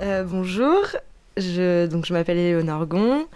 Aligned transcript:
Euh, 0.00 0.24
bonjour, 0.24 0.82
je, 1.38 2.12
m'appelle 2.12 2.38
Éléonore 2.38 2.86
Gon. 2.86 3.26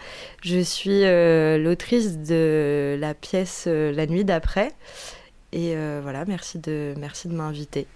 Je 0.43 0.61
suis 0.61 1.05
euh, 1.05 1.57
l'autrice 1.57 2.19
de 2.19 2.97
la 3.01 3.15
pièce 3.15 3.65
euh, 3.67 3.93
La 3.93 4.07
nuit 4.07 4.25
d'après. 4.25 4.73
Et 5.53 5.75
voilà, 6.03 6.25
merci 6.27 6.61
de, 6.61 6.95
merci 6.97 7.27
de 7.27 7.35
m'inviter. 7.35 7.89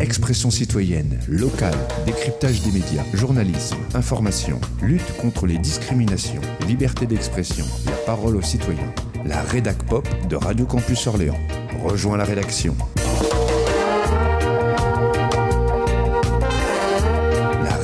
Expression 0.00 0.50
citoyenne, 0.50 1.20
locale, 1.28 1.76
décryptage 2.06 2.62
des 2.62 2.72
médias, 2.72 3.04
journalisme, 3.12 3.76
information, 3.92 4.58
lutte 4.80 5.14
contre 5.18 5.46
les 5.46 5.58
discriminations, 5.58 6.40
liberté 6.66 7.04
d'expression, 7.04 7.66
la 7.84 7.96
parole 8.06 8.36
aux 8.36 8.42
citoyens. 8.42 8.94
La 9.26 9.42
rédac 9.42 9.82
pop 9.84 10.08
de 10.30 10.36
Radio 10.36 10.64
Campus 10.64 11.06
Orléans. 11.06 11.38
Rejoins 11.84 12.16
la 12.16 12.24
rédaction. 12.24 12.74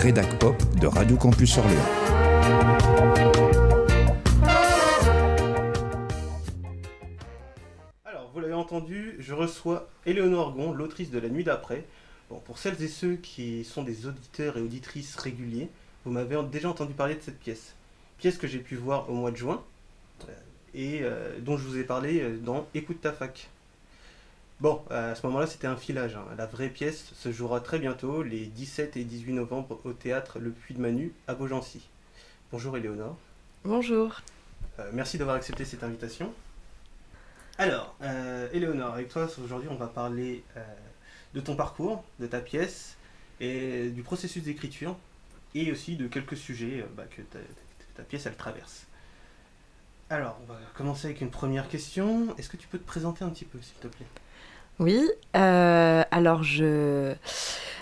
Rédac 0.01 0.39
pop 0.39 0.57
de 0.81 0.87
Radio 0.87 1.15
Campus 1.19 1.59
Orléans. 1.59 1.77
Alors, 8.07 8.31
vous 8.33 8.41
l'avez 8.41 8.55
entendu, 8.55 9.17
je 9.19 9.35
reçois 9.35 9.91
Éléonore 10.07 10.55
Gon, 10.55 10.73
l'autrice 10.73 11.11
de 11.11 11.19
La 11.19 11.29
Nuit 11.29 11.45
d'après, 11.45 11.85
pour 12.47 12.57
celles 12.57 12.83
et 12.83 12.89
ceux 12.89 13.17
qui 13.17 13.63
sont 13.65 13.83
des 13.83 14.07
auditeurs 14.07 14.57
et 14.57 14.63
auditrices 14.63 15.17
réguliers, 15.17 15.69
vous 16.07 16.13
m'avez 16.13 16.43
déjà 16.51 16.71
entendu 16.71 16.95
parler 16.95 17.17
de 17.17 17.21
cette 17.21 17.39
pièce. 17.39 17.75
Pièce 18.17 18.39
que 18.39 18.47
j'ai 18.47 18.61
pu 18.61 18.77
voir 18.77 19.11
au 19.11 19.13
mois 19.13 19.30
de 19.30 19.37
juin 19.37 19.63
euh, 20.30 20.33
et 20.73 21.01
euh, 21.03 21.39
dont 21.41 21.59
je 21.59 21.69
vous 21.69 21.77
ai 21.77 21.85
parlé 21.85 22.23
euh, 22.23 22.39
dans 22.39 22.67
Écoute 22.73 23.03
ta 23.03 23.13
fac. 23.13 23.51
Bon, 24.61 24.83
à 24.91 25.15
ce 25.15 25.27
moment-là, 25.27 25.47
c'était 25.47 25.67
un 25.67 25.77
filage. 25.77 26.17
Hein. 26.17 26.25
La 26.37 26.47
vraie 26.47 26.69
pièce 26.69 27.13
se 27.15 27.33
jouera 27.33 27.61
très 27.61 27.79
bientôt, 27.79 28.23
les 28.23 28.47
17 28.47 28.97
et 28.97 29.05
18 29.05 29.33
novembre, 29.33 29.80
au 29.85 29.93
théâtre 29.93 30.39
Le 30.39 30.51
Puy 30.51 30.75
de 30.75 30.80
Manu 30.80 31.15
à 31.27 31.35
Beaugency. 31.35 31.89
Bonjour 32.52 32.77
Éléonore. 32.77 33.17
Bonjour. 33.65 34.21
merci 34.93 35.17
d'avoir 35.17 35.37
accepté 35.37 35.65
cette 35.65 35.83
invitation. 35.83 36.33
Alors, 37.57 37.97
Éléonore, 38.52 38.95
avec 38.95 39.09
toi, 39.09 39.29
aujourd'hui, 39.43 39.69
on 39.71 39.77
va 39.77 39.87
parler 39.87 40.45
de 41.35 41.41
ton 41.41 41.57
parcours, 41.57 42.05
de 42.19 42.27
ta 42.27 42.41
pièce, 42.41 42.97
et 43.41 43.89
du 43.89 44.02
processus 44.02 44.43
d'écriture, 44.43 44.97
et 45.55 45.73
aussi 45.73 45.97
de 45.97 46.07
quelques 46.07 46.37
sujets 46.37 46.83
euh, 46.83 46.87
bah, 46.95 47.05
que 47.05 47.23
ta, 47.23 48.02
pièce 48.02 48.27
elle 48.27 48.37
traverse. 48.37 48.87
Alors, 50.09 50.39
on 50.43 50.52
va 50.52 50.59
commencer 50.74 51.07
avec 51.07 51.21
une 51.21 51.30
première 51.30 51.69
question. 51.69 52.35
Est-ce 52.39 52.49
que 52.49 52.57
tu 52.57 52.67
peux 52.67 52.79
te 52.79 52.87
présenter 52.87 53.24
un 53.24 53.29
petit 53.29 53.45
peu, 53.45 53.61
s'il 53.61 53.77
te 53.77 53.89
plaît? 53.89 54.07
Oui, 54.81 55.09
euh, 55.37 56.03
alors 56.11 56.43
je... 56.43 57.15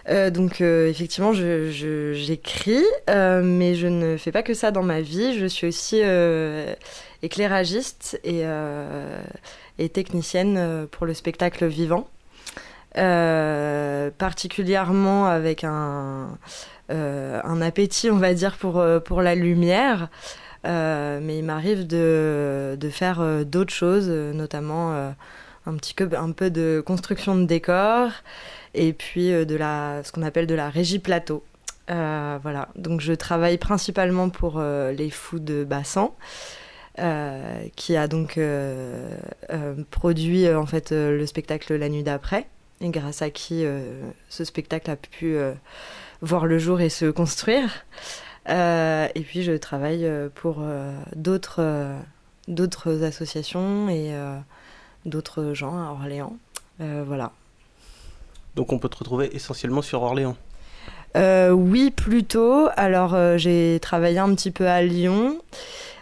Euh, 0.09 0.31
donc 0.31 0.61
effectivement, 0.61 1.33
j'écris, 1.33 2.85
mais 3.09 3.75
je 3.75 3.87
ne 3.87 4.17
fais 4.17 4.33
pas 4.33 4.43
que 4.43 4.55
ça 4.55 4.71
dans 4.71 4.83
ma 4.83 5.01
vie. 5.01 5.39
Je 5.39 5.47
suis 5.47 5.67
aussi 5.67 6.03
éclairagiste 7.23 8.21
et, 8.25 8.45
technicienne 9.89 10.87
pour 10.91 11.07
le 11.07 11.15
spectacle 11.15 11.67
vivant. 11.67 12.09
Euh, 12.97 14.11
particulièrement 14.17 15.27
avec 15.27 15.63
un, 15.63 16.39
euh, 16.91 17.41
appétit, 17.61 18.11
on 18.11 18.17
va 18.17 18.35
dire, 18.35 18.57
pour, 18.57 18.81
euh, 18.81 19.01
la 19.23 19.35
lumière. 19.35 20.09
mais 20.65 21.39
il 21.39 21.45
m'arrive 21.45 21.87
de 21.87 22.91
faire 22.91 23.45
d'autres 23.45 23.73
choses, 23.73 24.09
notamment 24.09 25.15
un 25.69 25.77
petit 25.77 25.95
peu, 25.95 26.09
un 26.17 26.33
peu 26.33 26.51
de 26.51 26.83
construction 26.85 27.37
de 27.37 27.45
décor 27.45 28.11
et 28.75 28.93
puis 28.93 29.31
de 29.31 29.57
la, 29.57 30.03
ce 30.05 30.13
qu'on 30.13 30.23
appelle 30.23 30.47
de 30.47 30.55
la 30.55 30.71
régie 30.71 30.99
plateau. 30.99 31.45
voilà, 31.89 32.69
donc 32.77 33.01
je 33.01 33.13
travaille 33.13 33.59
principalement 33.59 34.29
pour 34.31 34.61
les 34.61 35.11
fous 35.11 35.39
de 35.39 35.65
Bassan. 35.65 36.11
qui 37.77 37.97
a 37.97 38.09
donc 38.09 38.39
produit 39.91 40.49
en 40.53 40.67
fait 40.67 40.91
le 40.93 41.27
spectacle 41.27 41.77
La 41.77 41.89
nuit 41.89 42.03
d'après, 42.03 42.47
et 42.81 42.91
grâce 42.91 43.23
à 43.23 43.31
qui 43.31 43.65
euh, 43.65 43.81
ce 44.29 44.45
spectacle 44.45 44.91
a 44.91 44.97
pu 44.97 45.37
euh, 45.37 45.53
voir 46.23 46.47
le 46.47 46.59
jour 46.59 46.81
et 46.81 46.89
se 46.89 47.07
construire. 47.07 47.85
Euh, 48.49 49.09
et 49.15 49.21
puis 49.23 49.43
je 49.43 49.53
travaille 49.53 50.09
pour 50.35 50.63
d'autres 51.15 51.91
d'autres 52.47 53.03
associations 53.03 53.91
et 53.91 54.15
d'autres 55.09 55.55
gens 55.55 55.77
à 55.77 55.91
Orléans. 55.91 56.37
voilà. 56.79 57.33
Donc 58.55 58.73
on 58.73 58.79
peut 58.79 58.89
te 58.89 58.99
retrouver 58.99 59.35
essentiellement 59.35 59.83
sur 59.83 60.03
Orléans 60.03 60.37
Oui, 61.17 61.91
plutôt. 61.91 62.69
Alors 62.77 63.17
j'ai 63.37 63.79
travaillé 63.81 64.19
un 64.19 64.35
petit 64.35 64.51
peu 64.51 64.67
à 64.67 64.83
Lyon, 64.83 65.39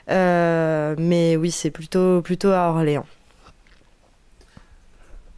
mais 0.08 1.36
oui, 1.36 1.50
c'est 1.50 1.70
plutôt, 1.70 2.22
plutôt 2.22 2.50
à 2.50 2.68
Orléans. 2.68 3.06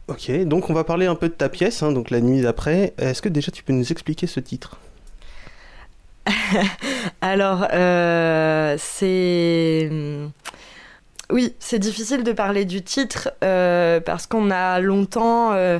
Ok, 0.09 0.31
donc 0.45 0.71
on 0.71 0.73
va 0.73 0.83
parler 0.83 1.05
un 1.05 1.13
peu 1.13 1.29
de 1.29 1.33
ta 1.35 1.49
pièce, 1.49 1.83
hein, 1.83 1.91
donc 1.91 2.09
la 2.09 2.19
nuit 2.19 2.41
d'après. 2.41 2.93
Est-ce 2.97 3.21
que 3.21 3.29
déjà 3.29 3.51
tu 3.51 3.61
peux 3.61 3.73
nous 3.73 3.91
expliquer 3.91 4.25
ce 4.25 4.39
titre? 4.39 4.79
Alors, 7.21 7.67
euh, 7.71 8.75
c'est... 8.79 9.89
Oui, 11.31 11.55
c'est 11.59 11.79
difficile 11.79 12.23
de 12.23 12.31
parler 12.31 12.65
du 12.65 12.81
titre 12.81 13.31
euh, 13.43 13.99
parce 13.99 14.27
qu'on 14.27 14.51
a 14.51 14.79
longtemps... 14.79 15.53
Euh, 15.53 15.79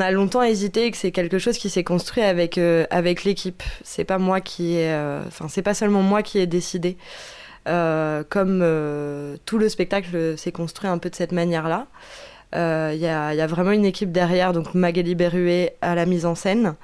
a 0.00 0.10
longtemps 0.10 0.42
hésité 0.42 0.84
et 0.84 0.90
que 0.90 0.98
c'est 0.98 1.12
quelque 1.12 1.38
chose 1.38 1.56
qui 1.56 1.70
s'est 1.70 1.82
construit 1.82 2.22
avec, 2.22 2.60
avec 2.90 3.24
l'équipe. 3.24 3.62
C'est 3.82 4.04
pas 4.04 4.18
pas 5.62 5.72
seulement 5.72 6.02
moi 6.02 6.22
qui 6.22 6.38
ai 6.38 6.46
décidé. 6.46 6.98
comme 7.64 9.38
tout 9.46 9.56
le 9.56 9.68
spectacle 9.70 10.36
s'est 10.36 10.52
construit 10.52 10.90
un 10.90 10.98
peu 10.98 11.08
de 11.08 11.14
cette 11.14 11.32
manière-là. 11.32 11.86
Il 12.52 12.58
euh, 12.58 12.94
y, 12.94 13.06
a, 13.06 13.46
vraiment 13.46 13.72
une 13.72 13.84
équipe 13.84 14.10
derrière, 14.10 14.52
donc 14.52 14.74
Magali 14.74 15.14
Berruet 15.14 15.76
à 15.82 15.94
la 15.94 16.06
mise 16.06 16.24
en 16.24 16.34
scène. 16.34 16.76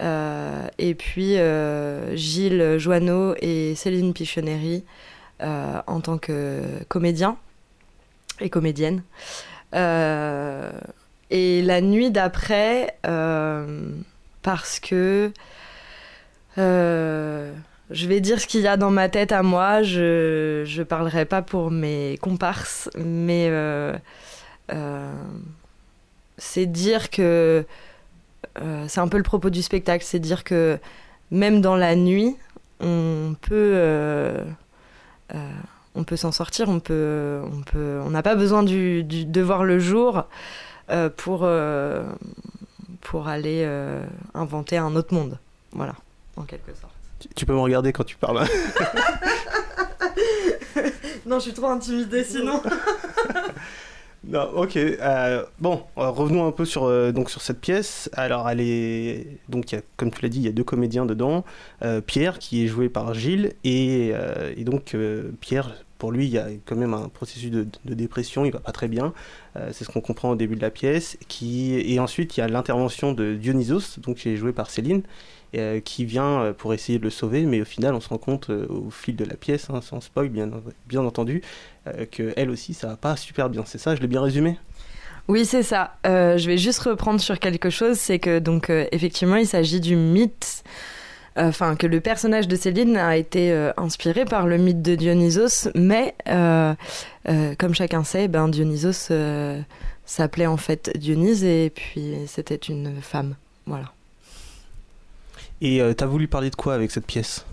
Euh, 0.00 0.66
et 0.78 0.94
puis 0.94 1.38
euh, 1.38 2.14
Gilles 2.16 2.76
Joanneau 2.78 3.34
et 3.40 3.74
Céline 3.76 4.12
Pichonnery 4.12 4.84
en 5.40 6.00
tant 6.00 6.18
que 6.18 6.62
comédien 6.88 7.36
et 8.40 8.50
comédienne. 8.50 9.02
et 9.72 11.62
la 11.62 11.80
nuit 11.80 12.10
d'après, 12.10 12.98
parce 14.42 14.80
que 14.80 15.32
je 16.56 18.06
vais 18.06 18.20
dire 18.20 18.40
ce 18.40 18.46
qu'il 18.46 18.62
y 18.62 18.66
a 18.68 18.76
dans 18.76 18.90
ma 18.90 19.08
tête 19.08 19.32
à 19.32 19.42
moi, 19.42 19.82
je 19.82 20.64
ne 20.78 20.82
parlerai 20.84 21.24
pas 21.24 21.42
pour 21.42 21.70
mes 21.70 22.18
comparses, 22.20 22.90
mais 22.96 23.48
euh, 24.72 25.12
c'est 26.38 26.66
dire 26.66 27.10
que 27.10 27.64
euh, 28.58 28.84
c'est 28.88 29.00
un 29.00 29.08
peu 29.08 29.16
le 29.16 29.22
propos 29.22 29.50
du 29.50 29.62
spectacle, 29.62 30.04
c'est 30.04 30.18
dire 30.18 30.44
que 30.44 30.78
même 31.30 31.60
dans 31.60 31.76
la 31.76 31.94
nuit, 31.96 32.36
on 32.80 33.34
peut 33.40 33.72
euh, 33.74 34.44
on 35.94 36.04
peut 36.04 36.16
s'en 36.16 36.32
sortir, 36.32 36.68
on 36.68 36.80
peut, 36.80 37.40
on 37.44 37.62
peut, 37.62 38.00
on 38.04 38.10
n'a 38.10 38.22
pas 38.22 38.34
besoin 38.34 38.62
du, 38.62 39.02
de 39.04 39.40
voir 39.40 39.64
le 39.64 39.78
jour 39.78 40.24
pour 41.16 41.48
pour 43.00 43.28
aller 43.28 43.68
inventer 44.34 44.76
un 44.76 44.96
autre 44.96 45.14
monde, 45.14 45.38
voilà, 45.72 45.94
en 46.36 46.42
quelque 46.42 46.74
sorte. 46.74 46.92
Tu, 47.34 47.46
peux 47.46 47.54
me 47.54 47.60
regarder 47.60 47.92
quand 47.92 48.04
tu 48.04 48.16
parles. 48.16 48.46
non, 51.26 51.38
je 51.38 51.44
suis 51.44 51.54
trop 51.54 51.68
intimidée 51.68 52.24
sinon. 52.24 52.62
Non, 54.28 54.50
ok. 54.54 54.76
Euh, 54.76 55.44
bon, 55.60 55.84
euh, 55.98 56.10
revenons 56.10 56.48
un 56.48 56.50
peu 56.50 56.64
sur, 56.64 56.84
euh, 56.84 57.12
donc 57.12 57.30
sur 57.30 57.42
cette 57.42 57.60
pièce. 57.60 58.10
Alors, 58.12 58.48
elle 58.50 58.60
est. 58.60 59.38
Donc, 59.48 59.76
comme 59.96 60.10
tu 60.10 60.22
l'as 60.22 60.28
dit, 60.28 60.38
il 60.38 60.44
y 60.44 60.48
a 60.48 60.52
deux 60.52 60.64
comédiens 60.64 61.06
dedans. 61.06 61.44
Pierre, 62.06 62.38
qui 62.38 62.64
est 62.64 62.66
joué 62.66 62.88
par 62.88 63.14
Gilles, 63.14 63.52
et, 63.64 64.12
donc 64.58 64.96
Pierre, 65.40 65.74
pour 65.98 66.10
lui, 66.10 66.26
il 66.26 66.32
y 66.32 66.38
a 66.38 66.48
quand 66.64 66.76
même 66.76 66.94
un 66.94 67.08
processus 67.08 67.50
de, 67.50 67.66
dépression, 67.84 68.44
il 68.44 68.50
va 68.50 68.60
pas 68.60 68.72
très 68.72 68.88
bien. 68.88 69.12
c'est 69.70 69.84
ce 69.84 69.90
qu'on 69.90 70.00
comprend 70.00 70.30
au 70.30 70.36
début 70.36 70.56
de 70.56 70.62
la 70.62 70.70
pièce. 70.70 71.16
Qui, 71.28 71.74
et 71.74 72.00
ensuite, 72.00 72.36
il 72.36 72.40
y 72.40 72.42
a 72.42 72.48
l'intervention 72.48 73.12
de 73.12 73.34
Dionysos, 73.34 74.00
donc 74.00 74.16
qui 74.16 74.30
est 74.30 74.36
joué 74.36 74.52
par 74.52 74.70
Céline, 74.70 75.02
qui 75.84 76.04
vient 76.04 76.54
pour 76.58 76.74
essayer 76.74 76.98
de 76.98 77.04
le 77.04 77.10
sauver, 77.10 77.42
mais 77.44 77.60
au 77.60 77.64
final, 77.64 77.94
on 77.94 78.00
se 78.00 78.08
rend 78.08 78.18
compte 78.18 78.50
au 78.50 78.90
fil 78.90 79.14
de 79.14 79.24
la 79.24 79.36
pièce, 79.36 79.70
hein, 79.70 79.80
sans 79.80 80.00
spoil 80.00 80.28
bien 80.28 81.04
entendu, 81.04 81.42
que 82.10 82.32
elle 82.36 82.50
aussi, 82.50 82.74
ça 82.74 82.88
va 82.88 82.96
pas 82.96 83.16
super 83.16 83.48
bien. 83.48 83.62
C'est 83.66 83.78
ça, 83.78 83.94
je 83.94 84.00
l'ai 84.00 84.06
bien 84.06 84.22
résumé? 84.22 84.58
Oui, 85.28 85.44
c'est 85.44 85.62
ça. 85.62 85.96
je 86.04 86.46
vais 86.46 86.58
juste 86.58 86.80
reprendre 86.80 87.20
sur 87.20 87.38
quelque 87.38 87.68
chose, 87.70 87.96
c'est 87.98 88.18
que 88.18 88.38
donc 88.38 88.70
effectivement, 88.70 89.36
il 89.36 89.46
s'agit 89.46 89.80
du 89.80 89.96
mythe, 89.96 90.62
enfin 91.36 91.74
que 91.74 91.86
le 91.86 92.00
personnage 92.00 92.46
de 92.46 92.54
Céline 92.54 92.96
a 92.96 93.16
été 93.16 93.52
inspiré 93.76 94.24
par 94.24 94.46
le 94.46 94.56
mythe 94.56 94.82
de 94.82 94.94
Dionysos, 94.94 95.68
mais 95.74 96.14
comme 97.58 97.74
chacun 97.74 98.04
sait, 98.04 98.28
ben 98.28 98.48
Dionysos 98.48 99.10
s'appelait 100.04 100.46
en 100.46 100.56
fait 100.56 100.96
Dionyse 100.96 101.42
et 101.42 101.72
puis 101.74 102.14
c'était 102.28 102.54
une 102.54 103.00
femme. 103.02 103.34
voilà. 103.66 103.92
Et 105.60 105.80
tu 105.96 106.04
as 106.04 106.06
voulu 106.06 106.28
parler 106.28 106.50
de 106.50 106.54
quoi 106.56 106.74
avec 106.74 106.90
cette 106.92 107.06
pièce? 107.06 107.44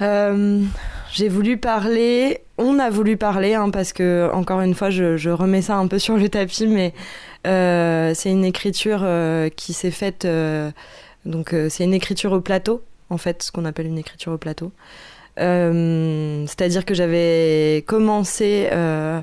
J'ai 0.00 1.28
voulu 1.28 1.56
parler, 1.56 2.40
on 2.58 2.78
a 2.78 2.90
voulu 2.90 3.16
parler, 3.16 3.54
hein, 3.54 3.70
parce 3.70 3.92
que, 3.92 4.30
encore 4.32 4.60
une 4.60 4.74
fois, 4.74 4.90
je, 4.90 5.30
remets 5.30 5.62
ça 5.62 5.76
un 5.76 5.86
peu 5.86 5.98
sur 5.98 6.16
le 6.16 6.28
tapis, 6.28 6.66
mais 6.66 6.92
c'est 7.44 8.30
une 8.30 8.44
écriture 8.44 9.06
qui 9.56 9.72
s'est 9.72 9.90
faite. 9.90 10.26
donc, 11.24 11.54
c'est 11.68 11.84
une 11.84 11.94
écriture 11.94 12.32
au 12.32 12.40
plateau, 12.40 12.82
en 13.10 13.18
fait, 13.18 13.42
ce 13.42 13.52
qu'on 13.52 13.64
appelle 13.64 13.86
une 13.86 13.98
écriture 13.98 14.32
au 14.32 14.38
plateau. 14.38 14.72
Euh, 15.38 16.44
c'est-à-dire 16.46 16.84
que 16.84 16.94
j'avais 16.94 17.84
commencé 17.86 18.68
euh, 18.72 19.20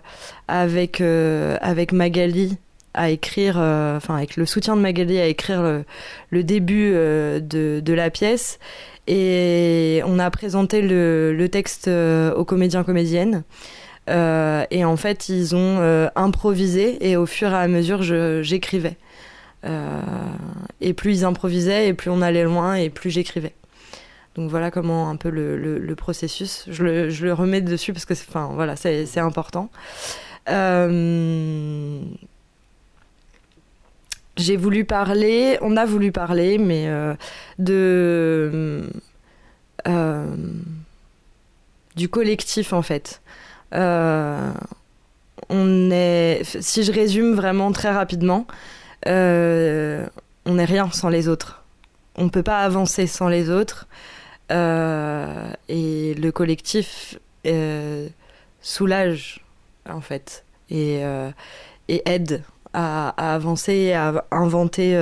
avec, 0.48 1.02
euh, 1.02 1.58
avec 1.62 1.92
Magali 1.92 2.58
à 2.94 3.10
écrire, 3.10 3.58
enfin 3.58 4.18
avec 4.18 4.38
le 4.38 4.46
soutien 4.46 4.76
de 4.76 4.82
Magali 4.82 5.20
à 5.20 5.26
écrire 5.26 5.64
le, 5.64 5.84
le 6.30 6.44
début 6.44 6.92
de, 6.92 7.82
de, 7.84 7.94
la 7.94 8.12
pièce. 8.12 8.60
Et 9.08 10.02
on 10.06 10.20
a 10.20 10.30
présenté 10.32 10.82
le, 10.82 11.48
texte 11.52 11.88
aux 11.88 12.46
comédiens 12.46 12.84
comédiennes. 12.84 13.44
et 14.08 14.86
en 14.86 14.98
fait, 14.98 15.30
ils 15.30 15.56
ont 15.56 16.10
improvisé 16.16 17.10
et 17.10 17.18
au 17.18 17.26
fur 17.26 17.52
et 17.52 17.58
à 17.58 17.68
mesure, 17.68 18.02
j'écrivais. 18.44 18.98
et 20.82 20.94
plus 20.94 21.20
ils 21.20 21.26
improvisaient, 21.26 21.88
et 21.88 21.94
plus 21.94 22.10
on 22.10 22.22
allait 22.22 22.44
loin, 22.44 22.76
et 22.76 22.90
plus 22.90 23.10
j'écrivais. 23.10 23.54
Donc 24.36 24.50
voilà 24.50 24.72
comment 24.72 25.10
un 25.10 25.16
peu 25.16 25.30
le, 25.30 25.96
processus. 25.96 26.66
Je 26.68 26.84
le, 26.84 27.34
remets 27.34 27.62
dessus 27.62 27.94
parce 27.94 28.06
que 28.06 28.16
c'est, 28.16 28.28
voilà, 28.32 28.76
c'est, 28.76 29.20
important. 29.20 29.70
Euh, 34.38 34.42
j'ai 34.42 34.58
voulu 34.58 34.86
parler, 34.86 35.58
on 35.62 35.78
a 35.78 35.86
voulu 35.86 36.12
parler, 36.12 36.58
mais 36.58 36.88
euh, 36.88 37.14
de 37.60 38.90
euh, 39.88 40.36
du 41.96 42.10
collectif 42.10 42.74
en 42.74 42.82
fait. 42.82 43.22
on 45.50 45.92
est, 45.92 46.42
si 46.44 46.84
je 46.84 46.92
résume 46.92 47.34
vraiment 47.34 47.72
très 47.72 47.92
rapidement, 47.92 48.48
on 49.06 50.54
n'est 50.56 50.66
rien 50.66 50.90
sans 50.92 51.10
les 51.10 51.28
autres. 51.28 51.64
On 52.16 52.26
ne 52.26 52.30
peut 52.30 52.44
pas 52.44 52.60
avancer 52.60 53.08
sans 53.08 53.28
les 53.28 53.50
autres. 53.50 53.88
Euh, 54.52 55.52
et 55.70 56.14
le 56.16 56.32
collectif 56.32 57.18
euh, 57.48 58.08
soulage, 58.62 59.44
en 59.90 60.02
fait, 60.02 60.46
euh, 60.72 61.32
et 61.88 62.02
aide 62.06 62.44
à, 62.74 63.34
avancer 63.34 63.74
et 63.74 63.94
à 63.94 64.26
inventer 64.32 65.00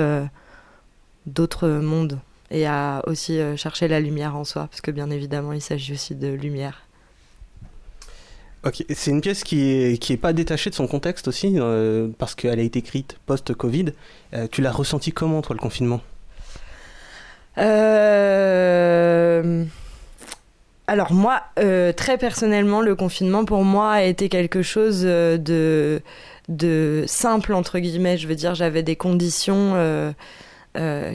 d'autres 1.26 1.68
mondes 1.68 2.18
et 2.50 2.66
à 2.66 3.02
aussi 3.06 3.38
chercher 3.56 3.88
la 3.88 4.00
lumière 4.00 4.36
en 4.36 4.44
soi, 4.44 4.66
parce 4.68 4.80
que 4.80 4.90
bien 4.90 5.10
évidemment, 5.10 5.52
il 5.52 5.62
s'agit 5.62 5.94
aussi 5.94 6.14
de 6.14 6.28
lumière. 6.28 6.82
Ok, 8.64 8.84
c'est 8.90 9.10
une 9.10 9.20
pièce 9.20 9.42
qui 9.42 9.62
est, 9.62 9.98
qui 9.98 10.12
est 10.12 10.18
pas 10.18 10.32
détachée 10.32 10.70
de 10.70 10.74
son 10.74 10.86
contexte 10.86 11.28
aussi, 11.28 11.58
parce 12.18 12.34
qu'elle 12.34 12.60
a 12.60 12.62
été 12.62 12.80
écrite 12.80 13.18
post-Covid. 13.26 13.92
tu 14.50 14.62
l'as 14.62 14.72
ressenti 14.72 15.12
comment, 15.12 15.42
toi, 15.42 15.54
le 15.54 15.60
confinement? 15.60 16.00
Euh, 17.58 19.64
alors 20.86 21.12
moi, 21.12 21.42
euh, 21.58 21.92
très 21.92 22.18
personnellement, 22.18 22.80
le 22.80 22.94
confinement 22.94 23.44
pour 23.44 23.64
moi 23.64 23.92
a 23.92 24.02
été 24.02 24.28
quelque 24.28 24.62
chose 24.62 25.02
euh, 25.04 25.38
de, 26.48 27.04
simple, 27.06 27.54
entre 27.54 27.78
guillemets. 27.78 28.18
Je 28.18 28.26
veux 28.28 28.34
dire, 28.34 28.54
j'avais 28.54 28.82
des 28.82 28.96
conditions 28.96 30.14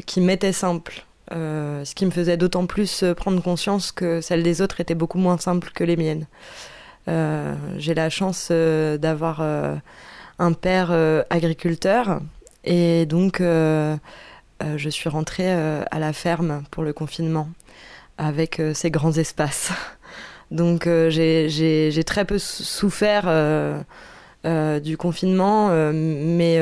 qui 0.06 0.22
m'étaient 0.22 0.54
simples. 0.54 1.06
ce 1.32 1.96
qui 1.96 2.06
me 2.06 2.12
faisait 2.12 2.38
d'autant 2.38 2.66
plus 2.66 3.04
prendre 3.16 3.42
conscience 3.42 3.92
que 3.92 4.22
celles 4.22 4.44
des 4.44 4.62
autres 4.62 4.80
étaient 4.82 4.96
beaucoup 4.96 5.20
moins 5.20 5.38
simples 5.38 5.72
que 5.74 5.84
les 5.84 5.98
miennes. 5.98 6.28
J'ai 7.78 7.94
la 7.94 8.10
chance 8.10 8.52
d'avoir 8.52 9.42
un 9.42 10.54
père 10.54 10.92
agriculteur 11.30 12.22
et 12.64 13.06
donc 13.06 13.42
euh, 14.64 14.78
je 14.78 14.90
suis 14.90 15.10
rentrée 15.10 15.54
euh, 15.54 15.84
à 15.92 16.00
la 16.00 16.14
ferme 16.14 16.64
pour 16.72 16.84
le 16.84 16.92
confinement 16.92 17.50
avec 18.18 18.60
euh, 18.60 18.74
ces 18.74 18.92
grands 18.92 19.14
espaces. 19.14 19.72
Donc 20.52 20.88
j'ai 20.88 22.04
très 22.06 22.24
peu 22.24 22.40
souffert 22.40 23.26
du 24.46 24.96
confinement, 24.96 25.68
mais 25.92 26.62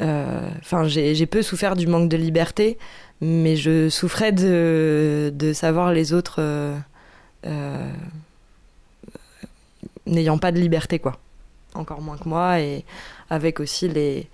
enfin 0.00 0.88
j'ai 0.88 1.26
peu 1.26 1.42
souffert 1.42 1.76
du 1.76 1.86
manque 1.86 2.08
de 2.08 2.16
liberté, 2.16 2.78
mais 3.20 3.54
je 3.54 3.88
souffrais 3.88 4.32
de, 4.32 5.52
savoir 5.54 5.92
les 5.92 6.12
autres 6.12 6.42
n'ayant 10.06 10.38
pas 10.38 10.50
de 10.50 10.58
liberté 10.58 10.98
quoi, 10.98 11.16
encore 11.74 12.00
moins 12.00 12.18
que 12.18 12.28
moi 12.28 12.58
et 12.58 12.84
avec 13.30 13.60
aussi 13.60 13.88
les 13.88 14.28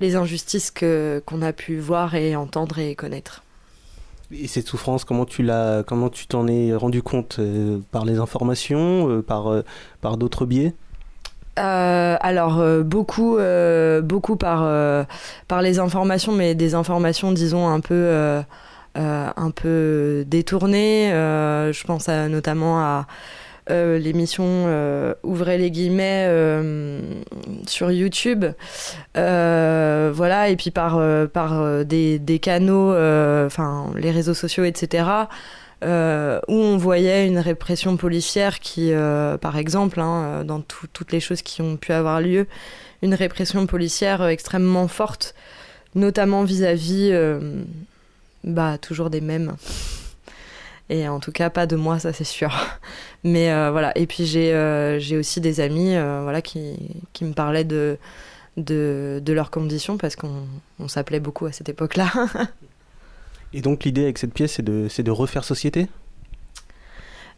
les 0.00 0.14
injustices 0.16 0.70
qu'on 0.70 1.42
a 1.42 1.52
pu 1.54 1.78
voir 1.78 2.14
et 2.14 2.36
entendre 2.36 2.78
et 2.78 2.94
connaître. 2.94 3.42
Et 4.32 4.46
cette 4.46 4.68
souffrance, 4.68 5.04
comment 5.04 5.24
tu 5.24 5.42
l'as, 5.42 5.82
comment 5.82 6.08
tu 6.08 6.26
t'en 6.28 6.46
es 6.46 6.72
rendu 6.74 7.02
compte 7.02 7.36
euh, 7.40 7.78
par 7.90 8.04
les 8.04 8.18
informations, 8.18 9.08
euh, 9.10 9.22
par 9.22 9.50
euh, 9.50 9.64
par 10.00 10.16
d'autres 10.16 10.46
biais? 10.46 10.74
Alors 11.56 12.62
beaucoup, 12.84 13.36
beaucoup 14.02 14.36
par 14.36 15.06
par 15.46 15.60
les 15.60 15.78
informations, 15.78 16.32
mais 16.32 16.54
des 16.54 16.74
informations, 16.74 17.32
disons 17.32 17.68
un 17.68 17.80
peu 17.80 18.40
un 18.94 19.50
peu 19.54 20.24
détournées. 20.26 21.10
je 21.10 21.84
pense 21.84 22.08
notamment 22.08 22.80
à 22.80 23.06
euh, 23.70 23.98
l'émission 23.98 24.44
euh, 24.46 25.14
Ouvrez 25.22 25.58
les 25.58 25.70
guillemets 25.70 26.26
euh, 26.28 27.00
sur 27.66 27.90
YouTube. 27.90 28.44
voilà, 29.14 30.48
et 30.48 30.56
puis 30.56 30.70
par, 30.70 31.00
par 31.28 31.84
des, 31.84 32.18
des 32.18 32.38
canaux, 32.38 32.90
enfin 32.90 33.90
les 33.96 34.10
réseaux 34.10 34.34
sociaux, 34.34 34.64
etc. 34.64 35.04
où 35.82 35.86
on 35.86 36.76
voyait 36.76 37.26
une 37.26 37.38
répression 37.38 37.96
policière 37.96 38.60
qui, 38.60 38.92
par 39.40 39.56
exemple, 39.56 40.00
hein, 40.00 40.44
dans 40.44 40.60
toutes 40.60 41.12
les 41.12 41.20
choses 41.20 41.42
qui 41.42 41.62
ont 41.62 41.76
pu 41.76 41.92
avoir 41.92 42.20
lieu, 42.20 42.46
une 43.02 43.14
répression 43.14 43.66
policière 43.66 44.26
extrêmement 44.26 44.88
forte, 44.88 45.34
notamment 45.94 46.44
vis-à-vis, 46.44 47.12
bah, 48.44 48.78
toujours 48.78 49.10
des 49.10 49.20
mêmes. 49.20 49.54
Et 50.90 51.06
en 51.08 51.20
tout 51.20 51.30
cas, 51.30 51.50
pas 51.50 51.66
de 51.66 51.76
moi, 51.76 52.00
ça 52.00 52.12
c'est 52.12 52.24
sûr. 52.24 52.52
Mais 53.24 53.52
euh, 53.52 53.70
voilà. 53.70 53.96
Et 53.96 54.06
puis 54.06 54.26
j'ai 54.26 54.52
euh, 54.52 54.98
j'ai 54.98 55.16
aussi 55.16 55.40
des 55.40 55.60
amis 55.60 55.94
euh, 55.94 56.20
voilà, 56.24 56.42
qui, 56.42 56.76
qui 57.12 57.24
me 57.24 57.32
parlaient 57.32 57.64
de, 57.64 57.96
de, 58.56 59.22
de 59.24 59.32
leurs 59.32 59.52
conditions 59.52 59.96
parce 59.96 60.16
qu'on 60.16 60.42
on, 60.80 60.88
s'appelait 60.88 61.20
beaucoup 61.20 61.46
à 61.46 61.52
cette 61.52 61.68
époque-là. 61.68 62.10
Et 63.52 63.62
donc 63.62 63.84
l'idée 63.84 64.02
avec 64.02 64.18
cette 64.18 64.34
pièce, 64.34 64.54
c'est 64.54 64.64
de, 64.64 64.88
de 65.02 65.10
refaire 65.10 65.44
société? 65.44 65.88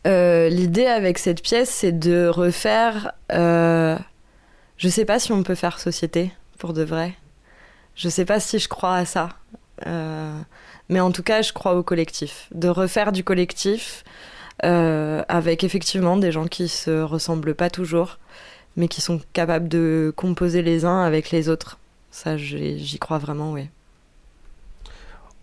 L'idée 0.04 0.87
avec 0.87 1.18
cette 1.18 1.42
pièce, 1.42 1.71
c'est 1.71 1.92
de 1.92 2.26
refaire. 2.26 3.12
je 3.30 3.99
sais 4.88 5.04
pas 5.04 5.18
si 5.18 5.30
on 5.30 5.42
peut 5.42 5.54
faire 5.54 5.78
société 5.78 6.32
pour 6.59 6.73
de 6.73 6.82
vrai. 6.82 7.12
Je 7.94 8.09
sais 8.09 8.25
pas 8.25 8.40
si 8.40 8.59
je 8.59 8.68
crois 8.68 8.97
à 8.97 9.04
ça. 9.04 9.28
Mais 10.92 11.00
en 11.00 11.11
tout 11.11 11.22
cas, 11.22 11.40
je 11.40 11.54
crois 11.54 11.75
au 11.75 11.82
collectif. 11.82 12.49
De 12.54 12.68
refaire 12.68 13.12
du 13.12 13.25
collectif 13.25 14.04
euh, 14.62 15.22
avec 15.26 15.64
effectivement 15.64 16.18
des 16.18 16.30
gens 16.30 16.46
qui 16.46 16.68
se 16.68 17.00
ressemblent 17.00 17.54
pas 17.54 17.70
toujours, 17.70 18.18
mais 18.76 18.88
qui 18.88 19.00
sont 19.00 19.18
capables 19.32 19.68
de 19.68 20.12
composer 20.14 20.61
les 20.61 20.84
uns 20.84 21.02
avec 21.02 21.30
les 21.30 21.49
autres. 21.49 21.78
Ça, 22.11 22.37
j'y 22.37 22.99
crois 22.99 23.16
vraiment, 23.16 23.52
oui. 23.52 23.70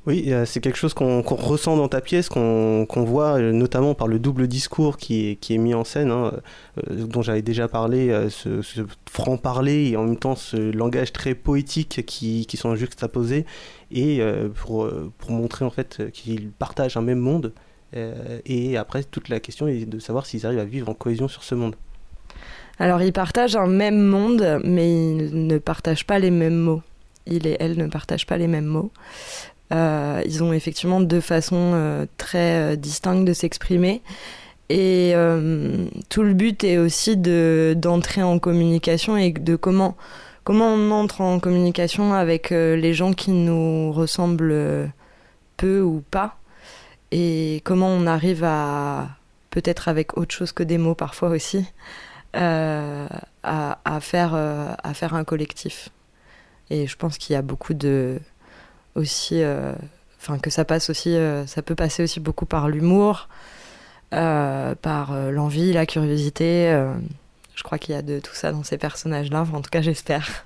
Oui, 0.05 0.31
euh, 0.31 0.45
c'est 0.45 0.61
quelque 0.61 0.77
chose 0.77 0.93
qu'on 0.93 1.21
ressent 1.21 1.75
dans 1.75 1.89
ta 1.89 2.01
pièce, 2.01 2.29
qu'on 2.29 2.85
voit 2.89 3.37
euh, 3.37 3.51
notamment 3.51 3.93
par 3.93 4.07
le 4.07 4.17
double 4.17 4.47
discours 4.47 4.97
qui 4.97 5.37
est, 5.49 5.57
mis 5.57 5.73
en 5.73 5.83
scène, 5.83 6.09
hein, 6.09 6.31
dont 6.89 7.21
j'avais 7.21 7.41
déjà 7.41 7.67
parlé, 7.67 8.27
ce, 8.29 8.61
franc-parler 9.11 9.89
et 9.89 9.97
en 9.97 10.05
même 10.05 10.17
temps 10.17 10.35
ce 10.35 10.57
langage 10.71 11.11
très 11.11 11.35
poétique 11.35 12.03
qui, 12.05 12.47
sont 12.55 12.75
juxtaposés 12.75 13.45
et 13.91 14.21
euh, 14.21 14.49
pour, 14.49 14.85
euh, 14.85 15.11
montrer 15.29 15.65
en 15.65 15.69
fait 15.69 16.11
qu'ils 16.11 16.49
partagent 16.51 16.97
un 16.97 17.01
même 17.01 17.19
monde. 17.19 17.53
Euh, 17.95 18.39
et 18.45 18.77
après, 18.77 19.03
toute 19.03 19.29
la 19.29 19.39
question 19.39 19.67
est 19.67 19.85
de 19.85 19.99
savoir 19.99 20.25
s'ils 20.25 20.45
arrivent 20.45 20.59
à 20.59 20.65
vivre 20.65 20.89
en 20.89 20.93
cohésion 20.93 21.27
sur 21.27 21.43
ce 21.43 21.55
monde. 21.55 21.75
Alors, 22.77 23.01
ils 23.01 23.11
partagent 23.11 23.55
un 23.55 23.67
même 23.67 23.99
monde, 23.99 24.61
mais 24.63 24.89
ils 24.89 25.47
ne 25.47 25.57
partagent 25.57 26.05
pas 26.05 26.19
les 26.19 26.31
mêmes 26.31 26.55
mots. 26.55 26.81
Il 27.25 27.45
et 27.45 27.57
elle 27.59 27.77
ne 27.77 27.87
partagent 27.87 28.25
pas 28.25 28.37
les 28.37 28.47
mêmes 28.47 28.65
mots. 28.65 28.91
Ils 29.71 30.43
ont 30.43 30.53
effectivement 30.53 30.99
deux 31.01 31.21
façons 31.21 32.07
très 32.17 32.77
distinctes 32.77 33.25
de 33.25 33.33
s'exprimer. 33.33 34.01
Et 34.69 35.13
tout 36.09 36.23
le 36.23 36.33
but 36.33 36.63
est 36.63 36.77
aussi 36.77 37.17
d'entrer 37.17 38.23
en 38.23 38.39
communication 38.39 39.17
et 39.17 39.31
de 39.31 39.55
comment 39.55 39.95
comment 40.43 40.73
on 40.73 40.91
entre 40.91 41.21
en 41.21 41.39
communication 41.39 42.13
avec 42.13 42.49
les 42.49 42.93
gens 42.93 43.13
qui 43.13 43.31
nous 43.31 43.91
ressemblent 43.91 44.91
peu 45.57 45.81
ou 45.81 46.01
pas, 46.09 46.37
et 47.11 47.61
comment 47.65 47.89
on 47.89 48.07
arrive 48.07 48.43
à, 48.43 49.09
peut-être 49.49 49.87
avec 49.87 50.17
autre 50.17 50.33
chose 50.33 50.51
que 50.51 50.63
des 50.63 50.77
mots 50.77 50.95
parfois 50.95 51.29
aussi, 51.29 51.65
à, 52.33 53.99
faire, 54.01 54.33
à 54.33 54.93
faire 54.93 55.13
un 55.13 55.23
collectif. 55.23 55.89
Et 56.69 56.87
je 56.87 56.95
pense 56.95 57.17
qu'il 57.17 57.33
y 57.33 57.37
a 57.37 57.41
beaucoup 57.41 57.73
de 57.73 58.19
aussi, 58.99 59.41
enfin 60.21 60.37
que 60.39 60.49
ça 60.49 60.65
passe 60.65 60.89
aussi, 60.89 61.15
ça 61.47 61.61
peut 61.61 61.75
passer 61.75 62.03
aussi 62.03 62.19
beaucoup 62.19 62.45
par 62.45 62.69
l'humour, 62.69 63.27
euh, 64.11 64.73
par 64.73 65.13
euh, 65.13 65.29
l'envie, 65.29 65.71
la 65.71 65.85
curiosité. 65.85 66.71
Euh, 66.71 66.91
je 67.53 67.61
crois 67.61 67.77
qu'il 67.77 67.93
y 67.93 67.97
a 67.97 68.01
de 68.01 68.19
tout 68.19 68.33
ça 68.33 68.51
dans 68.51 68.63
ces 68.63 68.79
personnages-là, 68.79 69.45
en 69.53 69.61
tout 69.61 69.69
cas 69.69 69.81
j'espère. 69.81 70.45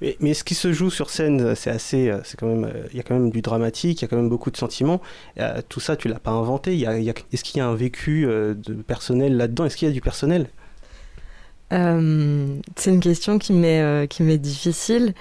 Mais, 0.00 0.16
mais, 0.18 0.34
ce 0.34 0.42
qui 0.42 0.54
se 0.54 0.72
joue 0.72 0.90
sur 0.90 1.10
scène, 1.10 1.54
c'est 1.54 1.70
assez, 1.70 2.12
c'est 2.24 2.38
quand 2.38 2.46
même, 2.46 2.72
il 2.90 2.96
y 2.96 3.00
a 3.00 3.02
quand 3.04 3.14
même 3.14 3.30
du 3.30 3.42
dramatique, 3.42 4.00
il 4.00 4.02
y 4.02 4.04
a 4.06 4.08
quand 4.08 4.16
même 4.16 4.28
beaucoup 4.28 4.50
de 4.50 4.56
sentiments. 4.56 5.00
tout 5.68 5.80
ça, 5.80 5.96
tu 5.96 6.08
l'as 6.08 6.18
pas 6.18 6.30
inventé. 6.30 6.72
Il 6.72 6.80
y 6.80 6.86
a, 6.86 6.96
est-ce 6.96 7.44
qu'il 7.44 7.58
y 7.58 7.60
a 7.60 7.66
un 7.66 7.74
vécu 7.74 8.22
de 8.26 8.74
personnel 8.86 9.36
là-dedans? 9.36 9.64
Est-ce 9.64 9.76
qu'il 9.76 9.88
y 9.88 9.90
a 9.90 9.94
du 9.94 10.00
personnel? 10.00 10.48
C'est 11.70 12.90
une 12.90 13.00
question 13.00 13.40
qui 13.40 13.52
m'est, 13.52 14.06
qui 14.08 14.22
m'est 14.22 14.38
difficile, 14.38 15.14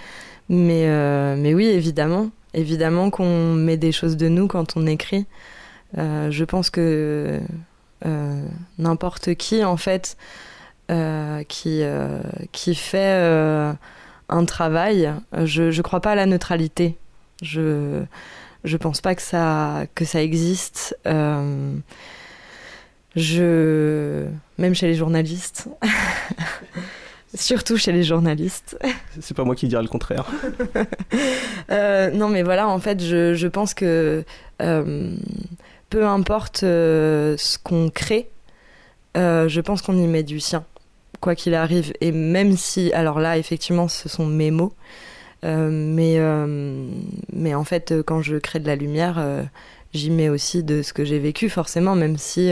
mais, 0.49 1.35
mais 1.35 1.53
oui, 1.53 1.65
évidemment, 1.65 2.29
évidemment 2.53 3.09
qu'on 3.09 3.53
met 3.53 3.77
des 3.77 3.91
choses 3.91 4.17
de 4.17 4.27
nous 4.27 4.47
quand 4.47 4.77
on 4.77 4.85
écrit. 4.87 5.25
Euh, 5.97 6.31
je 6.31 6.43
pense 6.43 6.69
que 6.69 7.39
euh, 8.05 8.45
n'importe 8.77 9.35
qui, 9.35 9.63
en 9.63 9.77
fait, 9.77 10.17
euh, 10.91 11.43
qui, 11.43 11.83
qui 12.51 12.75
fait 12.75 13.75
un 14.29 14.45
travail, 14.45 15.13
je 15.45 15.75
ne 15.75 15.81
crois 15.81 16.01
pas 16.01 16.11
à 16.11 16.15
la 16.15 16.25
neutralité. 16.25 16.97
Je 17.41 18.03
je 18.63 18.75
pense 18.75 19.01
pas 19.01 19.13
que 19.15 19.21
ça 19.21 19.85
que 19.95 20.03
ça 20.03 20.21
existe. 20.21 20.97
je 23.15 24.25
même 24.57 24.73
chez 24.73 24.87
les 24.87 24.95
journalistes. 24.95 25.69
Surtout 27.37 27.77
chez 27.77 27.91
les 27.91 28.03
journalistes. 28.03 28.77
C'est 29.19 29.35
pas 29.35 29.43
moi 29.43 29.55
qui 29.55 29.67
dirais 29.67 29.83
le 29.83 29.87
contraire. 29.87 30.25
non, 31.69 32.29
mais 32.29 32.43
voilà, 32.43 32.67
en 32.67 32.79
fait, 32.79 33.03
je, 33.03 33.33
je 33.33 33.47
pense 33.47 33.73
que 33.73 34.25
peu 35.89 36.05
importe 36.05 36.63
euh, 36.63 37.35
ce 37.37 37.57
qu'on 37.57 37.89
crée, 37.89 38.29
euh, 39.15 39.47
je 39.47 39.61
pense 39.61 39.81
qu'on 39.81 39.97
y 39.97 40.07
met 40.07 40.23
du 40.23 40.39
sien, 40.39 40.65
quoi 41.21 41.35
qu'il 41.35 41.53
arrive. 41.53 41.93
Et 42.01 42.11
même 42.11 42.57
si, 42.57 42.91
alors 42.93 43.19
là, 43.19 43.37
effectivement, 43.37 43.87
ce 43.87 44.09
sont 44.09 44.25
mes 44.25 44.51
mots, 44.51 44.73
euh, 45.45 45.69
mais, 45.71 46.19
mais 47.31 47.55
en 47.55 47.63
fait, 47.63 47.93
quand 48.05 48.21
je 48.21 48.37
crée 48.37 48.59
de 48.59 48.67
la 48.67 48.75
lumière, 48.75 49.23
j'y 49.93 50.11
mets 50.11 50.29
aussi 50.29 50.63
de 50.63 50.81
ce 50.81 50.93
que 50.93 51.05
j'ai 51.05 51.19
vécu, 51.19 51.49
forcément, 51.49 51.95
même 51.95 52.17
si, 52.17 52.51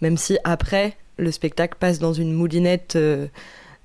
même 0.00 0.16
si 0.16 0.38
après, 0.44 0.96
le 1.18 1.30
spectacle 1.30 1.76
passe 1.78 1.98
dans 1.98 2.12
une 2.12 2.32
moulinette 2.32 2.98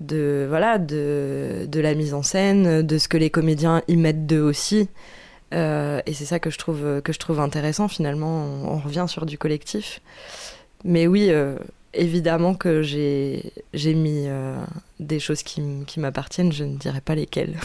de 0.02 0.46
voilà 0.50 0.78
de, 0.78 1.66
de, 1.68 1.80
la 1.80 1.94
mise 1.94 2.14
en 2.14 2.24
scène, 2.24 2.82
de 2.82 2.98
ce 2.98 3.08
que 3.08 3.18
les 3.18 3.30
comédiens 3.30 3.82
y 3.88 3.96
mettent 3.96 4.26
d'eux 4.26 4.42
aussi. 4.42 4.90
Euh, 5.54 6.02
et 6.06 6.14
c'est 6.14 6.26
ça 6.26 6.40
que 6.40 6.50
je 6.50 6.58
trouve, 6.58 7.02
que 7.02 7.12
je 7.12 7.20
trouve 7.20 7.40
intéressant 7.40 7.88
finalement. 7.88 8.46
On, 8.66 8.78
revient 8.78 9.06
sur 9.08 9.26
du 9.26 9.38
collectif. 9.38 10.02
Mais 10.84 11.08
oui, 11.08 11.28
euh, 11.30 11.58
évidemment 11.94 12.56
que 12.56 12.82
j'ai, 12.82 13.54
j'ai 13.74 13.94
mis 13.94 14.26
euh, 14.28 14.56
des 15.00 15.20
choses 15.20 15.44
qui, 15.44 15.62
qui 15.86 16.00
m'appartiennent, 16.00 16.52
je 16.52 16.64
ne 16.64 16.76
dirais 16.76 17.02
pas 17.02 17.16
lesquelles. 17.16 17.60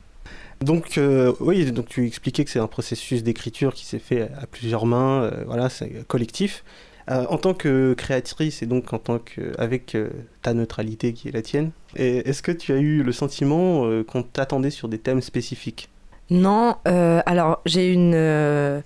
donc 0.60 1.00
oui, 1.40 1.70
donc 1.72 1.88
tu 1.88 2.06
expliquais 2.06 2.44
que 2.44 2.50
c'est 2.50 2.60
un 2.60 2.66
processus 2.66 3.22
d'écriture 3.22 3.74
qui 3.74 3.86
s'est 3.86 3.98
fait 3.98 4.22
à 4.40 4.46
plusieurs 4.46 4.86
mains, 4.86 5.30
voilà, 5.46 5.68
c'est 5.68 6.06
collectif. 6.06 6.62
En 7.08 7.36
tant 7.36 7.54
que 7.54 7.94
créatrice 7.94 8.62
et 8.62 8.66
donc 8.66 8.92
en 8.92 8.98
tant 8.98 9.18
que 9.18 9.52
avec 9.58 9.96
ta 10.42 10.54
neutralité 10.54 11.12
qui 11.12 11.28
est 11.28 11.32
la 11.32 11.42
tienne, 11.42 11.70
est-ce 11.96 12.42
que 12.42 12.52
tu 12.52 12.72
as 12.72 12.78
eu 12.78 13.02
le 13.02 13.12
sentiment 13.12 13.88
qu'on 14.04 14.22
t'attendait 14.22 14.70
sur 14.70 14.88
des 14.88 14.98
thèmes 14.98 15.20
spécifiques? 15.20 15.88
Non, 16.30 16.76
euh, 16.88 17.20
alors 17.26 17.60
j'ai 17.66 17.92
une. 17.92 18.14
Euh, 18.14 18.80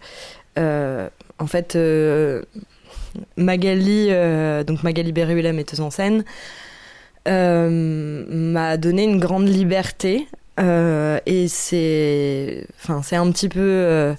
euh, 0.59 1.09
en 1.39 1.47
fait, 1.47 1.79
Magali, 3.37 4.09
donc 4.67 4.83
Magali 4.83 5.13
Berru, 5.13 5.41
la 5.41 5.53
metteuse 5.53 5.81
en 5.81 5.91
scène, 5.91 6.25
m'a 7.27 8.77
donné 8.77 9.05
une 9.05 9.21
grande 9.21 9.49
liberté. 9.49 10.27
et 10.59 11.49
c'est. 11.49 12.67
Enfin, 12.83 13.03
c'est 13.03 13.17
un 13.17 13.31
petit 13.31 13.49
peu. 13.49 14.15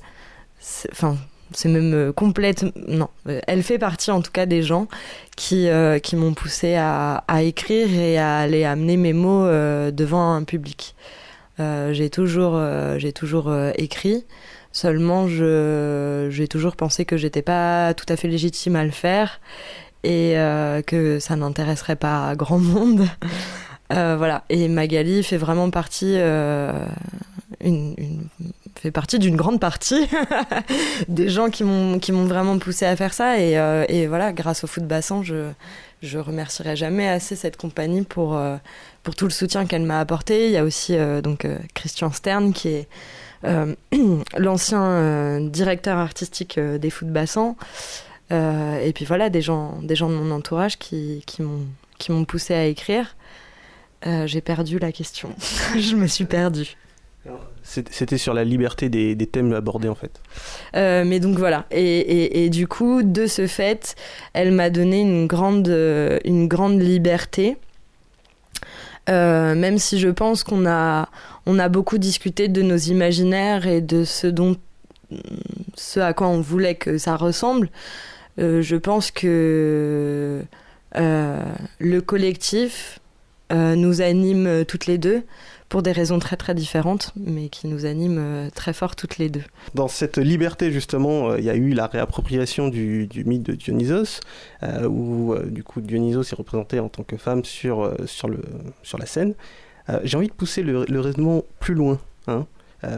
Enfin, 0.91 1.17
c'est 1.53 1.69
même 1.69 2.13
complète. 2.13 2.65
Non, 2.87 3.09
elle 3.47 3.63
fait 3.63 3.79
partie 3.79 4.11
en 4.11 4.21
tout 4.21 4.31
cas 4.31 4.45
des 4.45 4.63
gens 4.63 4.87
qui, 5.35 5.67
qui 6.03 6.15
m'ont 6.15 6.33
poussé 6.33 6.75
à, 6.75 7.23
écrire 7.41 7.93
et 7.93 8.17
à 8.17 8.37
aller 8.37 8.65
amener 8.65 8.97
mes 8.97 9.13
mots 9.13 9.47
devant 9.91 10.33
un 10.33 10.43
public. 10.43 10.95
Euh, 11.59 11.91
j'ai 11.93 12.09
toujours, 12.09 12.53
euh, 12.55 12.97
j'ai 12.99 13.11
toujours 13.11 13.49
euh, 13.49 13.71
écrit. 13.75 14.25
Seulement, 14.71 15.27
j'ai 15.27 16.47
toujours 16.47 16.75
pensé 16.75 17.03
que 17.03 17.17
j'étais 17.17 17.41
pas 17.41 17.93
tout 17.95 18.05
à 18.07 18.15
fait 18.15 18.27
légitime 18.27 18.75
à 18.75 18.83
le 18.83 18.91
faire 18.91 19.41
et 20.03 20.35
que 20.85 21.17
ça 21.19 21.35
n'intéresserait 21.35 21.95
pas 21.95 22.35
grand 22.35 22.59
monde. 22.59 23.07
voilà. 23.89 24.43
Et 24.49 24.67
Magali 24.67 25.23
fait 25.23 25.37
vraiment 25.37 25.71
partie, 25.71 26.15
une, 27.61 27.95
fait 28.81 28.91
partie 28.91 29.19
d'une 29.19 29.35
grande 29.35 29.59
partie 29.59 30.07
des 31.07 31.29
gens 31.29 31.49
qui 31.49 31.63
m'ont 31.63 32.25
vraiment 32.25 32.57
poussé 32.59 32.85
à 32.85 32.95
faire 32.95 33.13
ça. 33.13 33.39
Et, 33.39 33.53
et, 33.89 34.07
voilà, 34.07 34.33
grâce 34.33 34.63
au 34.63 34.67
foot 34.67 34.83
bassin, 34.83 35.23
je 35.23 35.51
je 36.01 36.17
remercierai 36.17 36.77
jamais 36.77 37.09
assez 37.09 37.35
cette 37.35 37.57
compagnie 37.57 38.03
pour 38.03 38.39
pour 39.03 39.15
tout 39.15 39.25
le 39.25 39.31
soutien 39.31 39.65
qu'elle 39.65 39.83
m'a 39.83 39.99
apporté. 39.99 40.47
Il 40.47 40.51
y 40.51 40.57
a 40.57 40.63
aussi 40.63 40.95
euh, 40.95 41.21
donc 41.21 41.45
euh, 41.45 41.57
Christian 41.73 42.11
Stern 42.11 42.53
qui 42.53 42.69
est 42.69 42.87
euh, 43.45 43.73
l'ancien 44.37 45.39
directeur 45.41 45.97
artistique 45.97 46.59
des 46.59 46.89
Foot 46.89 47.09
Bassans. 47.09 47.55
et 48.31 48.91
puis 48.93 49.05
voilà, 49.05 49.29
des 49.29 49.41
gens, 49.41 49.79
des 49.81 49.95
gens 49.95 50.09
de 50.09 50.15
mon 50.15 50.31
entourage 50.31 50.77
qui, 50.77 51.23
qui 51.25 52.11
m'ont 52.11 52.25
poussé 52.25 52.53
à 52.53 52.65
écrire. 52.65 53.15
J'ai 54.25 54.41
perdu 54.41 54.79
la 54.79 54.91
question. 54.91 55.29
Je 55.77 55.95
me 55.95 56.07
suis 56.07 56.25
perdue. 56.25 56.75
C'était 57.71 58.17
sur 58.17 58.33
la 58.33 58.43
liberté 58.43 58.89
des, 58.89 59.15
thèmes 59.27 59.53
abordés 59.53 59.89
en 59.89 59.95
fait. 59.95 60.19
mais 60.73 61.19
donc 61.19 61.37
voilà, 61.37 61.65
et, 61.69 62.49
du 62.49 62.67
coup, 62.67 63.03
de 63.03 63.27
ce 63.27 63.45
fait, 63.45 63.95
elle 64.33 64.51
m'a 64.51 64.69
donné 64.69 65.01
une 65.01 65.27
grande, 65.27 65.67
une 66.25 66.47
grande 66.47 66.81
liberté. 66.81 67.57
Euh, 69.09 69.55
même 69.55 69.77
si 69.79 69.99
je 69.99 70.09
pense 70.09 70.43
qu'on 70.43 70.67
a, 70.67 71.09
on 71.45 71.57
a 71.57 71.69
beaucoup 71.69 71.97
discuté 71.97 72.47
de 72.47 72.61
nos 72.61 72.77
imaginaires 72.77 73.65
et 73.65 73.81
de 73.81 74.03
ce, 74.03 74.27
dont, 74.27 74.55
ce 75.75 75.99
à 75.99 76.13
quoi 76.13 76.27
on 76.27 76.41
voulait 76.41 76.75
que 76.75 76.97
ça 76.97 77.15
ressemble, 77.15 77.69
euh, 78.39 78.61
je 78.61 78.75
pense 78.75 79.09
que 79.09 80.43
euh, 80.95 81.43
le 81.79 82.01
collectif 82.01 82.99
nous 83.51 84.01
anime 84.01 84.63
toutes 84.67 84.85
les 84.85 84.99
deux 84.99 85.23
pour 85.69 85.83
des 85.83 85.91
raisons 85.91 86.17
très 86.19 86.35
très 86.35 86.55
différentes, 86.55 87.13
mais 87.15 87.49
qui 87.49 87.67
nous 87.67 87.85
animent 87.85 88.17
euh, 88.19 88.49
très 88.49 88.73
fort 88.73 88.95
toutes 88.95 89.19
les 89.19 89.29
deux. 89.29 89.43
Dans 89.75 89.87
cette 89.87 90.17
liberté, 90.17 90.71
justement, 90.71 91.29
euh, 91.29 91.39
il 91.39 91.45
y 91.45 91.49
a 91.49 91.55
eu 91.55 91.73
la 91.73 91.85
réappropriation 91.85 92.67
du, 92.67 93.07
mythe 93.25 93.43
de 93.43 93.53
Dionysos, 93.53 94.19
euh, 94.63 94.87
où 94.87 95.35
du 95.45 95.63
coup 95.63 95.79
Dionysos 95.79 96.33
est 96.33 96.35
représenté 96.35 96.79
en 96.79 96.89
tant 96.89 97.03
que 97.03 97.17
femme 97.17 97.45
sur, 97.45 97.93
la 98.97 99.05
scène. 99.05 99.35
J'ai 100.03 100.17
envie 100.17 100.27
de 100.27 100.33
pousser 100.33 100.63
le, 100.63 100.99
raisonnement 100.99 101.43
plus 101.59 101.75
loin. 101.75 101.99
Hein, 102.27 102.45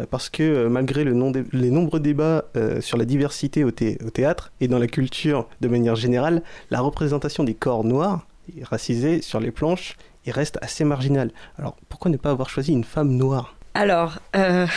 parce 0.10 0.30
que 0.30 0.68
malgré 0.68 1.04
le 1.04 1.14
les 1.54 1.72
nombreux 1.72 2.00
débats 2.00 2.46
sur 2.82 2.98
la 2.98 3.06
diversité 3.06 3.64
au, 3.64 3.70
au, 3.70 4.10
théâtre 4.10 4.52
et 4.60 4.68
dans 4.68 4.80
la 4.80 4.88
culture 4.88 5.48
de 5.62 5.68
manière 5.68 5.96
générale, 5.96 6.44
la 6.70 6.82
représentation 6.82 7.44
des 7.44 7.54
corps 7.54 7.84
noirs 7.84 8.28
et 8.58 8.64
racisés 8.64 9.22
sur 9.22 9.40
les 9.40 9.52
planches 9.52 9.96
il 10.26 10.32
reste 10.32 10.58
assez 10.62 10.84
marginal. 10.84 11.32
Alors 11.58 11.76
pourquoi 11.90 12.12
ne 12.12 12.18
pas 12.18 12.32
avoir 12.32 12.50
choisi 12.50 12.72
une 12.72 12.84
femme 12.84 13.12
noire? 13.12 13.56
Alors, 13.74 14.20
euh, 14.36 14.68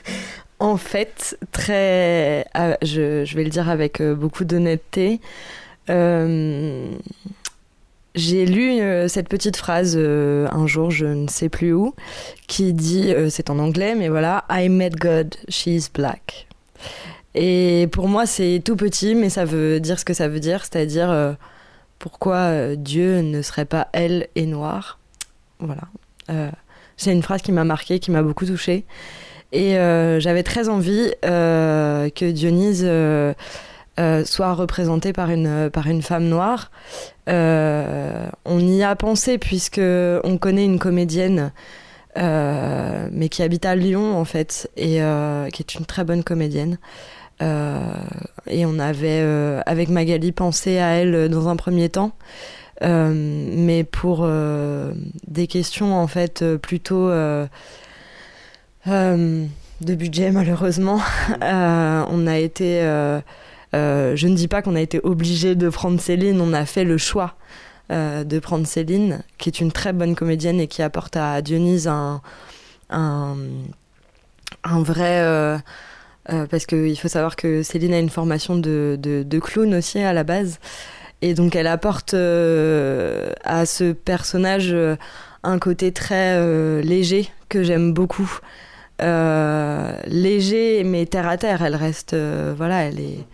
en 0.58 0.76
fait, 0.76 1.38
très, 1.52 2.46
euh, 2.56 2.74
je, 2.82 3.34
vais 3.34 3.44
le 3.44 3.50
dire 3.50 3.68
avec 3.70 4.00
euh, 4.00 4.14
beaucoup 4.14 4.44
d'honnêteté, 4.44 5.20
j'ai 8.16 8.46
lu 8.46 8.80
cette 9.08 9.28
petite 9.28 9.56
phrase 9.56 9.98
un 9.98 10.66
jour, 10.66 10.90
je 10.90 11.04
ne 11.04 11.28
sais 11.28 11.48
plus 11.48 11.72
où, 11.74 11.94
qui 12.46 12.72
dit, 12.72 13.12
c'est 13.28 13.50
en 13.50 13.58
anglais, 13.58 13.94
mais 13.94 14.08
voilà, 14.08 14.44
I 14.48 14.68
met 14.68 14.90
God, 14.90 15.34
she's 15.48 15.92
black. 15.92 16.46
Et 17.34 17.88
pour 17.92 18.08
moi, 18.08 18.24
c'est 18.24 18.62
tout 18.64 18.76
petit, 18.76 19.14
mais 19.14 19.28
ça 19.28 19.44
veut 19.44 19.80
dire 19.80 19.98
ce 19.98 20.04
que 20.06 20.14
ça 20.14 20.28
veut 20.28 20.40
dire, 20.40 20.60
c'est-à-dire 20.64 21.36
pourquoi 21.98 22.36
euh, 22.36 22.76
Dieu 22.76 23.20
ne 23.20 23.42
serait 23.42 23.64
pas 23.64 23.88
elle 23.92 24.28
et 24.34 24.46
noire 24.46 24.98
Voilà. 25.58 25.82
Euh, 26.30 26.50
C'est 26.96 27.12
une 27.12 27.22
phrase 27.22 27.42
qui 27.42 27.52
m'a 27.52 27.64
marquée, 27.64 27.98
qui 27.98 28.10
m'a 28.10 28.22
beaucoup 28.22 28.46
touchée. 28.46 28.84
Et 29.52 29.78
euh, 29.78 30.20
j'avais 30.20 30.42
très 30.42 30.68
envie 30.68 31.12
que 31.22 32.30
Dionys 32.30 32.84
soit 34.26 34.54
représenté 34.54 35.12
par 35.12 35.30
une, 35.30 35.70
par 35.70 35.86
une 35.86 36.02
femme 36.02 36.24
noire. 36.24 36.70
on 37.26 38.58
y 38.58 38.82
a 38.82 38.96
pensé 38.96 39.38
puisque 39.38 39.80
on 39.80 40.38
connaît 40.38 40.64
une 40.64 40.80
comédienne, 40.80 41.52
mais 42.16 43.28
qui 43.30 43.42
habite 43.42 43.64
à 43.64 43.76
Lyon 43.76 44.18
en 44.18 44.24
fait, 44.24 44.68
et 44.76 44.98
qui 45.52 45.62
est 45.62 45.74
une 45.74 45.86
très 45.86 46.04
bonne 46.04 46.24
comédienne. 46.24 46.78
Et 47.40 48.66
on 48.66 48.78
avait, 48.78 49.20
avec 49.66 49.88
Magali, 49.88 50.32
pensé 50.32 50.78
à 50.78 50.90
elle 50.94 51.28
dans 51.28 51.48
un 51.48 51.56
premier 51.56 51.88
temps. 51.88 52.12
mais 52.80 53.84
pour 53.84 54.28
des 55.26 55.46
questions 55.46 55.94
en 55.96 56.06
fait 56.06 56.44
plutôt 56.56 57.10
euh, 58.86 59.46
de 59.80 59.94
budget 59.94 60.30
malheureusement. 60.32 61.00
Euh, 61.42 62.04
on 62.08 62.26
a 62.26 62.38
été, 62.38 62.82
euh, 62.82 63.20
je 63.72 64.28
ne 64.28 64.34
dis 64.34 64.48
pas 64.48 64.62
qu'on 64.62 64.76
a 64.76 64.80
été 64.80 65.00
obligé 65.02 65.54
de 65.54 65.68
prendre 65.68 66.00
Céline, 66.00 66.40
on 66.40 66.52
a 66.52 66.66
fait 66.66 66.84
le 66.84 66.98
choix 66.98 67.34
de 67.90 68.38
prendre 68.38 68.66
Céline, 68.66 69.22
qui 69.36 69.50
est 69.50 69.60
une 69.60 69.70
très 69.70 69.92
bonne 69.92 70.16
comédienne 70.16 70.58
et 70.58 70.66
qui 70.68 70.80
apporte 70.82 71.16
à 71.16 71.42
Dionys 71.42 71.86
un, 71.86 72.22
un, 72.90 73.36
vrai... 74.64 75.60
parce 76.26 76.66
qu'il 76.66 76.98
faut 76.98 77.08
savoir 77.08 77.36
que 77.36 77.62
Céline 77.62 77.94
a 77.94 77.98
une 77.98 78.10
formation 78.10 78.56
de, 78.56 78.98
de, 79.00 79.38
clown 79.38 79.74
aussi 79.74 79.98
à 79.98 80.12
la 80.12 80.24
base. 80.24 80.58
Et 81.22 81.34
donc 81.34 81.56
elle 81.56 81.66
apporte 81.66 82.14
à 82.14 83.66
ce 83.66 83.92
personnage 83.92 84.74
un 85.42 85.58
côté 85.58 85.92
très 85.92 86.82
léger 86.82 87.30
que 87.48 87.62
j'aime 87.62 87.92
beaucoup. 87.92 88.40
Euh, 89.02 89.96
léger 90.06 90.84
mais 90.84 91.06
terre 91.06 91.28
à 91.28 91.36
terre. 91.36 91.62
Elle 91.62 91.76
reste, 91.76 92.14
euh, 92.14 92.54
voilà, 92.56 92.82
elle 92.82 93.00
est. 93.00 93.26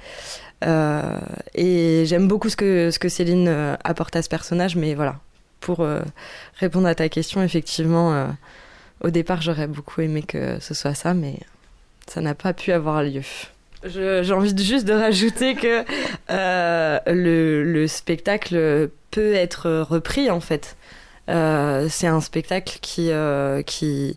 Euh, 0.65 1.19
et 1.55 2.05
j'aime 2.07 2.29
beaucoup 2.29 2.49
ce 2.49 2.57
que, 2.57 2.91
ce 2.91 2.99
que 2.99 3.09
Céline 3.09 3.49
apporte 3.85 4.17
à 4.17 4.23
ce 4.23 4.29
personnage, 4.29 4.77
mais 4.77 4.95
voilà, 4.95 5.19
pour 5.61 5.87
répondre 6.57 6.87
à 6.87 6.95
ta 6.95 7.09
question, 7.09 7.43
effectivement, 7.43 8.29
au 9.01 9.09
départ, 9.11 9.41
j'aurais 9.41 9.69
beaucoup 9.69 10.03
aimé 10.03 10.23
que 10.23 10.59
ce 10.61 10.75
soit 10.75 10.95
ça, 10.95 11.15
mais 11.15 11.39
ça 12.11 12.21
n'a 12.21 12.35
pas 12.35 12.53
pu 12.53 12.73
avoir 12.73 13.03
lieu. 13.03 13.23
J'ai 13.85 14.33
envie 14.33 14.53
de, 14.53 14.63
juste 14.63 14.87
de 14.87 14.93
rajouter 14.93 15.55
que 15.55 15.85
le, 16.29 17.63
le, 17.65 17.87
spectacle 17.87 18.91
peut 19.11 19.33
être 19.35 19.71
repris, 19.89 20.31
en 20.31 20.41
fait. 20.41 20.77
C'est 21.29 22.07
un 22.07 22.21
spectacle 22.21 22.79
qui, 22.83 23.11
qui 23.67 24.17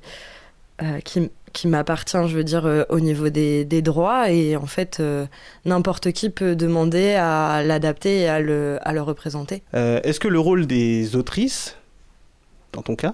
euh, 0.81 0.99
qui, 1.01 1.29
qui 1.53 1.67
m'appartient, 1.67 2.17
je 2.27 2.35
veux 2.35 2.43
dire, 2.43 2.65
euh, 2.65 2.83
au 2.89 2.99
niveau 2.99 3.29
des, 3.29 3.63
des, 3.63 3.83
droits. 3.83 4.31
Et 4.31 4.55
en 4.55 4.65
fait, 4.65 4.97
euh, 4.99 5.27
n'importe 5.65 6.11
qui 6.11 6.31
peut 6.31 6.55
demander 6.55 7.13
à 7.13 7.61
l'adapter 7.63 8.21
et 8.21 8.27
à 8.27 8.39
le, 8.39 8.79
à 8.81 8.91
le 8.91 9.01
représenter. 9.03 9.61
Est-ce 9.73 10.19
que 10.19 10.27
le 10.27 10.39
rôle 10.39 10.65
des 10.65 11.15
autrices, 11.15 11.77
dans 12.71 12.81
ton 12.81 12.95
cas, 12.95 13.13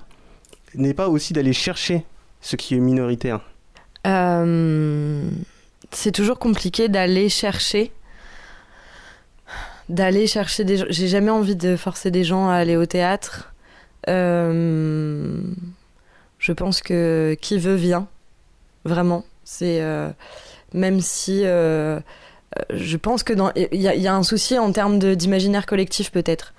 n'est 0.74 0.94
pas 0.94 1.10
aussi 1.10 1.34
d'aller 1.34 1.52
chercher 1.52 2.06
ce 2.40 2.56
qui 2.56 2.76
est 2.76 2.80
minoritaire? 2.80 3.42
C'est 5.92 6.12
toujours 6.12 6.40
compliqué 6.40 6.90
d'aller 6.90 7.30
chercher. 7.30 7.92
D'aller 9.90 10.28
chercher 10.28 10.64
des 10.64 10.78
gens. 10.78 10.86
J'ai 10.90 11.08
jamais 11.08 11.32
envie 11.32 11.56
de 11.56 11.76
forcer 11.76 12.12
des 12.12 12.24
gens 12.24 12.50
à 12.50 12.56
aller 12.56 12.78
au 12.78 12.86
théâtre. 12.86 13.54
Euh 14.08 15.42
je 16.40 16.54
pense 16.54 16.82
que 16.82 17.38
qui 17.40 17.60
veut 17.60 17.76
vient, 17.76 18.08
vraiment. 18.86 19.26
C'est 19.44 19.82
euh, 19.82 20.10
même 20.74 21.02
si 21.02 21.42
euh, 21.46 22.00
je 22.72 22.98
pense 22.98 23.24
que 23.24 23.34
dans 23.34 23.52
il 23.56 23.82
y, 23.82 24.08
a 24.08 24.16
un 24.16 24.24
souci 24.24 24.58
en 24.58 24.72
termes 24.72 25.00
d'imaginaire 25.00 25.66
collectif 25.66 26.12
peut-être. 26.12 26.54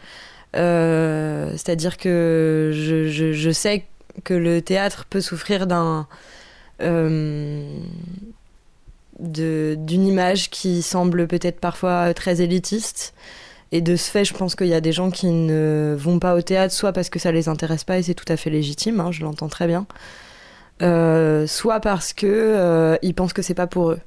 Euh, 0.57 1.51
c'est-à-dire 1.53 1.97
que 1.97 2.71
je, 2.75 3.07
je, 3.09 3.51
sais 3.51 3.85
que 4.25 4.35
le 4.35 4.61
théâtre 4.61 5.07
peut 5.09 5.21
souffrir 5.21 5.67
d'un 5.67 6.09
d'une 6.81 7.83
image 10.07 10.51
qui 10.51 10.83
semble 10.83 11.27
peut-être 11.27 11.61
parfois 11.61 12.15
très 12.15 12.41
élitiste 12.41 13.15
et 13.73 13.81
de 13.81 13.97
ce 13.97 14.11
fait, 14.11 14.25
je 14.25 14.35
pense 14.35 14.57
qu'il 14.57 14.67
y 14.67 14.75
a 14.75 14.81
des 14.81 14.93
gens 14.93 15.11
qui 15.11 15.27
ne 15.27 15.95
vont 15.97 16.19
pas 16.19 16.35
au 16.35 16.43
théâtre, 16.43 16.75
soit 16.75 16.93
parce 16.93 17.09
que 17.09 17.19
ça 17.19 17.31
les 17.31 17.49
intéresse 17.49 17.85
pas 17.85 17.99
et 17.99 18.03
c'est 18.03 18.15
tout 18.15 18.31
à 18.31 18.37
fait 18.37 18.51
légitime, 18.51 18.99
hein, 19.01 19.13
je 19.13 19.23
l'entends 19.23 19.49
très 19.49 19.69
bien, 19.69 19.87
euh, 20.83 21.47
soit 21.47 21.79
parce 21.81 22.13
que 22.13 22.27
euh, 22.27 22.97
ils 23.03 23.15
pensent 23.15 23.33
que 23.33 23.43
c'est 23.43 23.55
pas 23.55 23.69
pour 23.69 23.91
eux. 23.93 24.01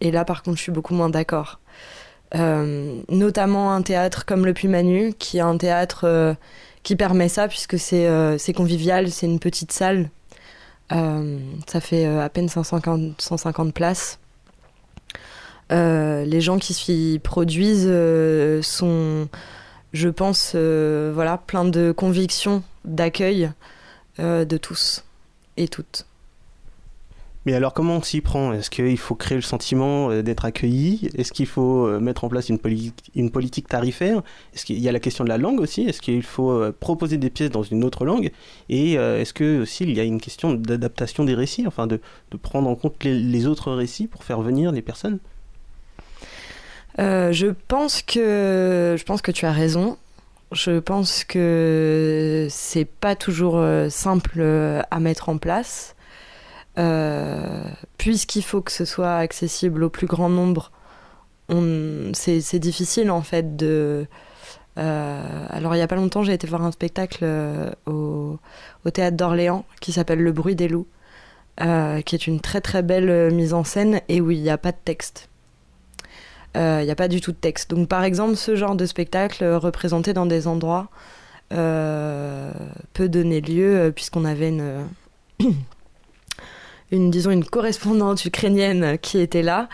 Et 0.00 0.10
là, 0.10 0.24
par 0.24 0.42
contre, 0.42 0.58
je 0.58 0.62
suis 0.62 0.72
beaucoup 0.72 0.94
moins 0.94 1.08
d'accord. 1.08 1.58
Euh, 2.34 3.00
notamment 3.08 3.72
un 3.72 3.80
théâtre 3.80 4.26
comme 4.26 4.44
le 4.44 4.52
Puy 4.52 4.68
Manu, 4.68 5.14
qui 5.18 5.38
est 5.38 5.42
un 5.42 5.56
théâtre 5.56 6.36
qui 6.82 6.94
permet 6.94 7.28
ça, 7.30 7.48
puisque 7.48 7.78
c'est 7.78 8.52
convivial, 8.54 9.10
c'est 9.10 9.26
une 9.26 9.40
petite 9.40 9.72
salle. 9.72 10.10
Ça 10.90 11.80
fait 11.80 12.06
à 12.06 12.28
peine 12.28 12.48
150, 12.48 13.20
150 13.20 13.74
places. 13.74 14.18
Euh, 15.70 16.24
les 16.24 16.40
gens 16.40 16.58
qui 16.58 16.72
s'y 16.72 17.20
produisent 17.22 17.88
euh, 17.88 18.62
sont, 18.62 19.28
je 19.92 20.08
pense, 20.08 20.52
euh, 20.54 21.12
voilà, 21.14 21.38
plein 21.38 21.64
de 21.64 21.92
convictions 21.92 22.62
d'accueil 22.84 23.50
de 24.18 24.56
tous 24.56 25.04
et 25.56 25.68
toutes. 25.68 26.07
Mais 27.48 27.54
alors 27.54 27.72
comment 27.72 27.96
on 27.96 28.02
s'y 28.02 28.20
prend? 28.20 28.52
Est-ce 28.52 28.68
qu'il 28.68 28.98
faut 28.98 29.14
créer 29.14 29.36
le 29.36 29.42
sentiment 29.42 30.12
d'être 30.20 30.44
accueilli? 30.44 31.08
Est-ce 31.16 31.32
qu'il 31.32 31.46
faut 31.46 31.98
mettre 31.98 32.24
en 32.24 32.28
place 32.28 32.50
une, 32.50 32.58
politique 32.58 33.68
tarifaire? 33.68 34.20
Est-ce 34.54 34.66
qu'il 34.66 34.78
y 34.78 34.86
a 34.86 34.92
la 34.92 35.00
question 35.00 35.24
de 35.24 35.30
la 35.30 35.38
langue 35.38 35.58
aussi? 35.58 35.88
Est-ce 35.88 36.02
qu'il 36.02 36.22
faut 36.22 36.70
proposer 36.78 37.16
des 37.16 37.30
pièces 37.30 37.50
dans 37.50 37.62
une 37.62 37.84
autre 37.84 38.04
langue? 38.04 38.32
Et 38.68 38.96
est-ce 38.96 39.32
que 39.32 39.62
aussi 39.62 39.84
il 39.84 39.96
y 39.96 40.00
a 40.00 40.04
une 40.04 40.20
question 40.20 40.52
d'adaptation 40.52 41.24
des 41.24 41.34
récits, 41.34 41.66
enfin 41.66 41.86
de, 41.86 42.00
prendre 42.42 42.68
en 42.68 42.74
compte 42.74 43.02
les 43.02 43.46
autres 43.46 43.72
récits 43.72 44.08
pour 44.08 44.24
faire 44.24 44.42
venir 44.42 44.70
les 44.70 44.82
personnes? 44.82 45.18
Euh, 46.98 47.32
je 47.32 47.46
pense 47.68 48.02
que 48.02 48.96
je 48.98 49.04
pense 49.04 49.22
que 49.22 49.30
tu 49.30 49.46
as 49.46 49.52
raison. 49.52 49.96
Je 50.52 50.78
pense 50.78 51.24
que 51.24 52.46
c'est 52.50 52.86
pas 52.86 53.14
toujours 53.14 53.58
euh, 53.58 53.88
simple 53.90 54.38
euh, 54.38 54.80
à 54.90 54.98
mettre 54.98 55.28
en 55.28 55.36
place, 55.36 55.94
puisqu'il 57.96 58.42
faut 58.42 58.60
que 58.60 58.72
ce 58.72 58.84
soit 58.84 59.16
accessible 59.16 59.82
au 59.84 59.90
plus 59.90 60.06
grand 60.06 60.28
nombre. 60.28 60.70
C'est 62.14 62.58
difficile 62.58 63.10
en 63.10 63.22
fait 63.22 63.56
de. 63.56 64.06
alors 64.76 65.74
il 65.74 65.78
y 65.78 65.82
a 65.82 65.88
pas 65.88 65.96
longtemps, 65.96 66.22
j'ai 66.22 66.34
été 66.34 66.46
voir 66.46 66.62
un 66.62 66.72
spectacle 66.72 67.26
au, 67.86 68.38
au, 68.84 68.90
théâtre 68.90 69.16
d'Orléans 69.16 69.64
qui 69.80 69.92
s'appelle 69.92 70.20
Le 70.20 70.32
bruit 70.32 70.56
des 70.56 70.68
loups, 70.68 70.86
qui 71.58 72.14
est 72.14 72.26
une 72.26 72.40
très 72.40 72.60
très 72.60 72.82
belle 72.82 73.32
mise 73.34 73.54
en 73.54 73.64
scène 73.64 74.00
et 74.08 74.20
où 74.20 74.30
il 74.30 74.42
n'y 74.42 74.50
a 74.50 74.58
pas 74.58 74.72
de 74.72 74.78
texte 74.84 75.28
il 76.54 76.60
euh, 76.60 76.84
n'y 76.84 76.90
a 76.90 76.96
pas 76.96 77.08
du 77.08 77.20
tout 77.20 77.32
de 77.32 77.36
texte. 77.36 77.70
Donc 77.70 77.88
par 77.88 78.04
exemple, 78.04 78.36
ce 78.36 78.56
genre 78.56 78.74
de 78.74 78.86
spectacle 78.86 79.44
euh, 79.44 79.58
représenté 79.58 80.12
dans 80.12 80.26
des 80.26 80.46
endroits 80.46 80.88
euh, 81.52 82.52
peut 82.94 83.08
donner 83.08 83.40
lieu, 83.40 83.92
puisqu'on 83.94 84.24
avait 84.24 84.48
une, 84.48 84.84
une, 86.90 87.10
disons, 87.10 87.30
une 87.30 87.44
correspondante 87.44 88.24
ukrainienne 88.24 88.98
qui 88.98 89.18
était 89.18 89.42
là 89.42 89.68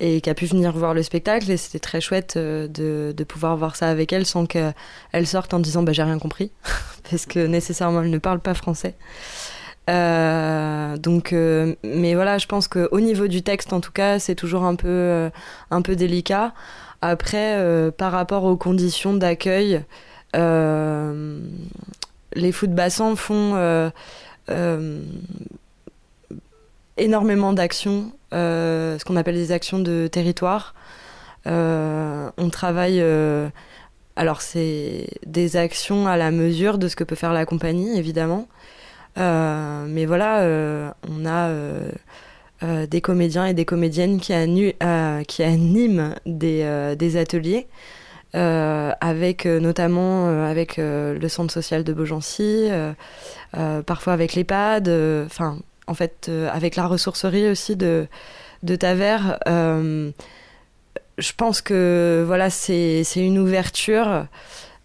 et 0.00 0.20
qui 0.20 0.30
a 0.30 0.34
pu 0.34 0.46
venir 0.46 0.72
voir 0.72 0.94
le 0.94 1.02
spectacle 1.02 1.50
et 1.50 1.56
c'était 1.56 1.80
très 1.80 2.00
chouette 2.00 2.38
de, 2.38 3.12
de, 3.16 3.24
pouvoir 3.24 3.56
voir 3.56 3.74
ça 3.74 3.88
avec 3.88 4.12
elle 4.12 4.26
sans 4.26 4.46
qu'elle 4.46 5.26
sorte 5.26 5.54
en 5.54 5.58
disant 5.58 5.82
bah, 5.82 5.92
j'ai 5.92 6.04
rien 6.04 6.18
compris 6.18 6.52
parce 7.10 7.26
que 7.26 7.46
nécessairement 7.46 8.02
elle 8.02 8.10
ne 8.10 8.18
parle 8.18 8.40
pas 8.40 8.54
français. 8.54 8.94
Euh, 9.88 10.96
donc, 10.98 11.32
euh, 11.32 11.74
mais 11.82 12.14
voilà, 12.14 12.38
je 12.38 12.46
pense 12.46 12.68
qu'au 12.68 13.00
niveau 13.00 13.26
du 13.26 13.42
texte, 13.42 13.72
en 13.72 13.80
tout 13.80 13.92
cas, 13.92 14.18
c'est 14.18 14.34
toujours 14.34 14.64
un 14.64 14.74
peu, 14.74 14.88
euh, 14.88 15.30
un 15.70 15.82
peu 15.82 15.96
délicat. 15.96 16.52
Après, 17.00 17.56
par 17.96 18.10
rapport 18.12 18.44
aux 18.44 18.56
conditions 18.56 19.14
d'accueil, 19.14 19.84
les 20.34 20.40
foot 22.52 22.70
bassins 22.70 23.14
font 23.14 23.54
énormément 26.98 27.52
d'actions, 27.52 28.12
ce 28.32 29.02
qu'on 29.04 29.16
appelle 29.16 29.36
des 29.36 29.52
actions 29.52 29.78
de 29.78 30.06
territoire. 30.06 30.74
on 31.46 32.50
travaille. 32.50 33.02
alors, 34.16 34.40
c'est 34.40 35.06
des 35.26 35.56
actions 35.56 36.06
à 36.06 36.16
la 36.16 36.30
mesure 36.30 36.78
de 36.78 36.88
ce 36.88 36.96
que 36.96 37.04
peut 37.04 37.16
faire 37.16 37.32
la 37.32 37.46
compagnie, 37.46 37.98
évidemment. 37.98 38.48
Euh, 39.18 39.86
mais 39.88 40.06
voilà, 40.06 40.40
euh, 40.40 40.90
on 41.08 41.26
a 41.26 41.48
euh, 41.48 42.86
des 42.86 43.00
comédiens 43.00 43.46
et 43.46 43.54
des 43.54 43.64
comédiennes 43.64 44.20
qui, 44.20 44.32
qui 45.28 45.42
animent 45.42 46.14
des, 46.26 46.94
des 46.96 47.16
ateliers. 47.16 47.66
avec 48.34 49.46
notamment 49.46 50.28
avec 50.44 50.76
le 50.78 51.28
centre 51.28 51.52
social 51.52 51.84
de 51.84 51.92
Beaugency, 51.92 52.68
parfois 53.86 54.12
avec 54.12 54.34
l'EHPAD, 54.34 54.88
enfin 55.26 55.58
en 55.88 55.94
fait 55.94 56.30
avec 56.52 56.76
la 56.76 56.86
ressourcerie 56.86 57.48
aussi 57.48 57.76
de, 57.76 58.06
de 58.62 58.76
Tavers. 58.76 59.38
je 59.46 61.32
pense 61.36 61.60
que 61.60 62.22
voilà 62.26 62.50
c'est 62.50 63.04
une 63.16 63.38
ouverture 63.38 64.26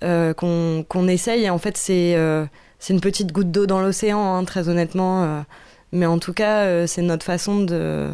qu'on 0.01 1.07
essaye 1.07 1.43
et 1.43 1.49
en 1.49 1.59
fait 1.59 1.77
c'est 2.83 2.93
une 2.93 2.99
petite 2.99 3.31
goutte 3.31 3.49
d'eau 3.49 3.65
dans 3.65 3.81
l'océan, 3.81 4.35
hein, 4.35 4.43
très 4.43 4.67
honnêtement. 4.67 5.23
Euh. 5.23 5.41
mais 5.93 6.05
en 6.05 6.19
tout 6.19 6.33
cas, 6.33 6.63
euh, 6.63 6.85
c'est 6.85 7.01
notre 7.01 7.25
façon 7.25 7.61
de, 7.61 8.09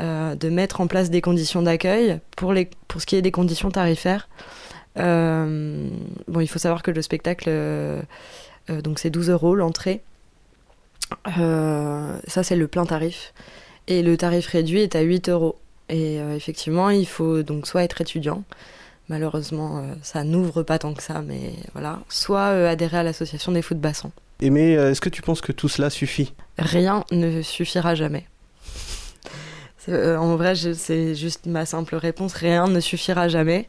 euh, 0.00 0.50
mettre 0.50 0.80
en 0.80 0.86
place 0.86 1.10
des 1.10 1.20
conditions 1.20 1.60
d'accueil 1.60 2.18
pour 2.36 2.54
ce 2.54 3.06
qui 3.06 3.16
est 3.16 3.22
des 3.22 3.32
conditions 3.32 3.70
tarifaires. 3.70 4.30
bon, 4.96 6.40
il 6.40 6.46
faut 6.46 6.58
savoir 6.58 6.82
que 6.82 6.90
le 6.90 7.02
spectacle, 7.02 7.50
donc 8.68 8.98
c'est 8.98 9.10
12 9.10 9.28
euros 9.28 9.54
l'entrée. 9.54 10.02
Ça, 11.26 12.42
c'est 12.42 12.56
le 12.56 12.68
plein 12.68 12.86
tarif. 12.86 13.32
Et 13.88 14.02
le 14.02 14.16
tarif 14.16 14.46
réduit 14.46 14.80
est 14.80 14.96
à 14.96 15.00
8 15.00 15.28
euros. 15.28 15.56
Et 15.88 16.16
effectivement, 16.16 16.90
il 16.90 17.06
faut 17.06 17.42
donc 17.42 17.66
soit 17.66 17.82
être 17.82 18.00
étudiant, 18.00 18.44
Malheureusement, 19.12 19.78
euh, 19.78 19.94
ça 20.02 20.24
n'ouvre 20.24 20.62
pas 20.62 20.78
tant 20.78 20.94
que 20.94 21.02
ça, 21.02 21.22
mais 21.22 21.52
voilà. 21.72 22.00
Soit 22.08 22.52
euh, 22.52 22.70
adhérer 22.70 22.96
à 22.96 23.02
l'association 23.02 23.52
des 23.52 23.62
bassins. 23.72 24.12
Et 24.40 24.48
mais 24.48 24.76
euh, 24.76 24.90
est-ce 24.90 25.02
que 25.02 25.08
tu 25.08 25.22
penses 25.22 25.40
que 25.40 25.52
tout 25.52 25.68
cela 25.68 25.90
suffit? 25.90 26.32
Rien 26.58 27.04
ne 27.10 27.42
suffira 27.42 27.94
jamais. 27.94 28.24
en 29.88 30.36
vrai, 30.36 30.54
c'est 30.54 31.14
juste 31.14 31.46
ma 31.46 31.66
simple 31.66 31.96
réponse. 31.96 32.32
Rien 32.32 32.68
ne 32.68 32.80
suffira 32.80 33.28
jamais. 33.28 33.68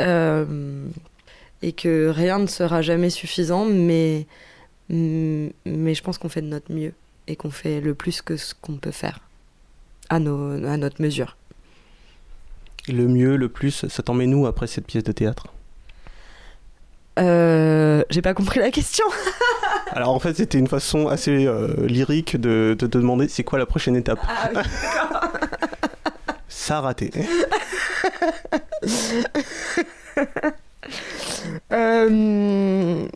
et 0.00 1.72
que 1.72 2.08
rien 2.08 2.40
ne 2.40 2.46
sera 2.46 2.82
jamais 2.82 3.10
suffisant, 3.10 3.64
mais, 3.64 4.26
mais 4.88 5.94
je 5.94 6.02
pense 6.02 6.18
qu'on 6.18 6.28
fait 6.28 6.42
de 6.42 6.48
notre 6.48 6.72
mieux 6.72 6.92
et 7.26 7.36
qu'on 7.36 7.50
fait 7.50 7.80
le 7.80 7.94
plus 7.94 8.22
que 8.22 8.36
ce 8.36 8.54
qu'on 8.54 8.76
peut 8.76 8.90
faire 8.90 9.20
à, 10.10 10.18
nos, 10.18 10.64
à 10.66 10.76
notre 10.76 11.00
mesure 11.00 11.36
le 12.88 13.08
mieux, 13.08 13.36
le 13.36 13.48
plus, 13.48 13.86
ça 13.88 14.02
t'en 14.02 14.14
met 14.14 14.26
nous 14.26 14.46
après 14.46 14.66
cette 14.66 14.86
pièce 14.86 15.04
de 15.04 15.12
théâtre? 15.12 15.46
Euh, 17.18 18.02
J'ai 18.10 18.22
pas 18.22 18.34
compris 18.34 18.60
la 18.60 18.70
question. 18.70 19.06
Alors 19.92 20.10
en 20.10 20.18
fait, 20.18 20.34
c'était 20.34 20.58
une 20.58 20.66
façon 20.66 21.08
assez 21.08 21.46
euh, 21.46 21.86
lyrique 21.86 22.40
de, 22.40 22.76
te 22.78 22.84
demander 22.84 23.28
c'est 23.28 23.44
quoi 23.44 23.58
la 23.58 23.66
prochaine 23.66 23.96
étape. 23.96 24.18
Ah, 24.26 24.50
oui, 24.54 24.62
ça 26.48 26.78
a 26.78 26.80
raté. 26.80 27.10
Euh, 31.72 33.08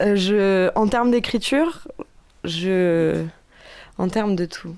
je, 0.00 0.70
en 0.74 0.88
termes 0.88 1.10
d'écriture, 1.10 1.88
je, 2.44 3.24
en 3.98 4.08
termes 4.08 4.36
de 4.36 4.44
tout. 4.44 4.76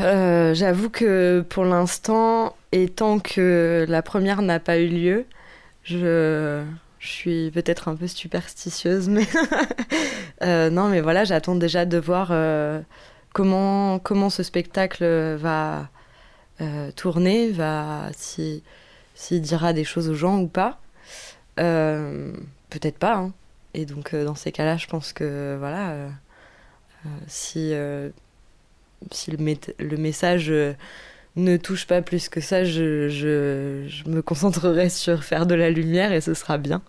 Euh, 0.00 0.54
j'avoue 0.54 0.90
que 0.90 1.44
pour 1.48 1.64
l'instant, 1.64 2.56
et 2.72 2.88
tant 2.88 3.18
que 3.18 3.84
la 3.88 4.02
première 4.02 4.42
n'a 4.42 4.60
pas 4.60 4.78
eu 4.78 4.88
lieu, 4.88 5.26
je, 5.84 6.62
suis 7.00 7.50
peut-être 7.50 7.88
un 7.88 7.96
peu 7.96 8.06
superstitieuse, 8.06 9.08
mais 9.08 9.26
euh, 10.42 10.70
non, 10.70 10.88
mais 10.88 11.00
voilà, 11.00 11.24
j'attends 11.24 11.54
déjà 11.54 11.84
de 11.84 11.98
voir 11.98 12.28
euh, 12.30 12.80
comment, 13.34 13.98
comment 13.98 14.30
ce 14.30 14.42
spectacle 14.42 15.04
va 15.36 15.88
tourner, 16.96 17.50
va 17.50 18.08
s'il 18.16 19.42
dira 19.42 19.72
des 19.72 19.84
choses 19.84 20.08
aux 20.08 20.14
gens 20.14 20.38
ou 20.38 20.46
pas. 20.48 20.80
Peut-être 22.78 22.98
pas. 22.98 23.16
Hein. 23.16 23.32
Et 23.74 23.86
donc, 23.86 24.14
dans 24.14 24.34
ces 24.34 24.52
cas-là, 24.52 24.76
je 24.76 24.86
pense 24.86 25.12
que 25.12 25.56
voilà, 25.58 26.08
si 27.26 27.74
si 29.10 29.30
le, 29.30 29.96
message 29.96 30.50
euh, 30.50 30.72
ne 31.36 31.56
touche 31.56 31.86
pas 31.86 32.02
plus 32.02 32.28
que 32.28 32.40
ça, 32.40 32.64
je, 32.64 33.86
me 34.06 34.20
concentrerai 34.20 34.88
sur 34.88 35.24
faire 35.24 35.46
de 35.46 35.54
la 35.54 35.70
lumière 35.70 36.12
et 36.12 36.20
ce 36.20 36.34
sera 36.34 36.58
bien. 36.58 36.82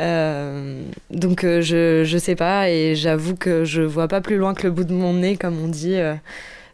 Euh, 0.00 0.82
donc 1.10 1.42
euh, 1.42 1.60
je, 1.60 2.04
je 2.04 2.18
sais 2.18 2.36
pas 2.36 2.70
et 2.70 2.94
j'avoue 2.94 3.34
que 3.34 3.64
je 3.64 3.82
vois 3.82 4.06
pas 4.06 4.20
plus 4.20 4.36
loin 4.36 4.54
que 4.54 4.68
le 4.68 4.72
bout 4.72 4.84
de 4.84 4.92
mon 4.92 5.14
nez, 5.14 5.36
comme 5.36 5.60
on 5.60 5.68
dit, 5.68 5.96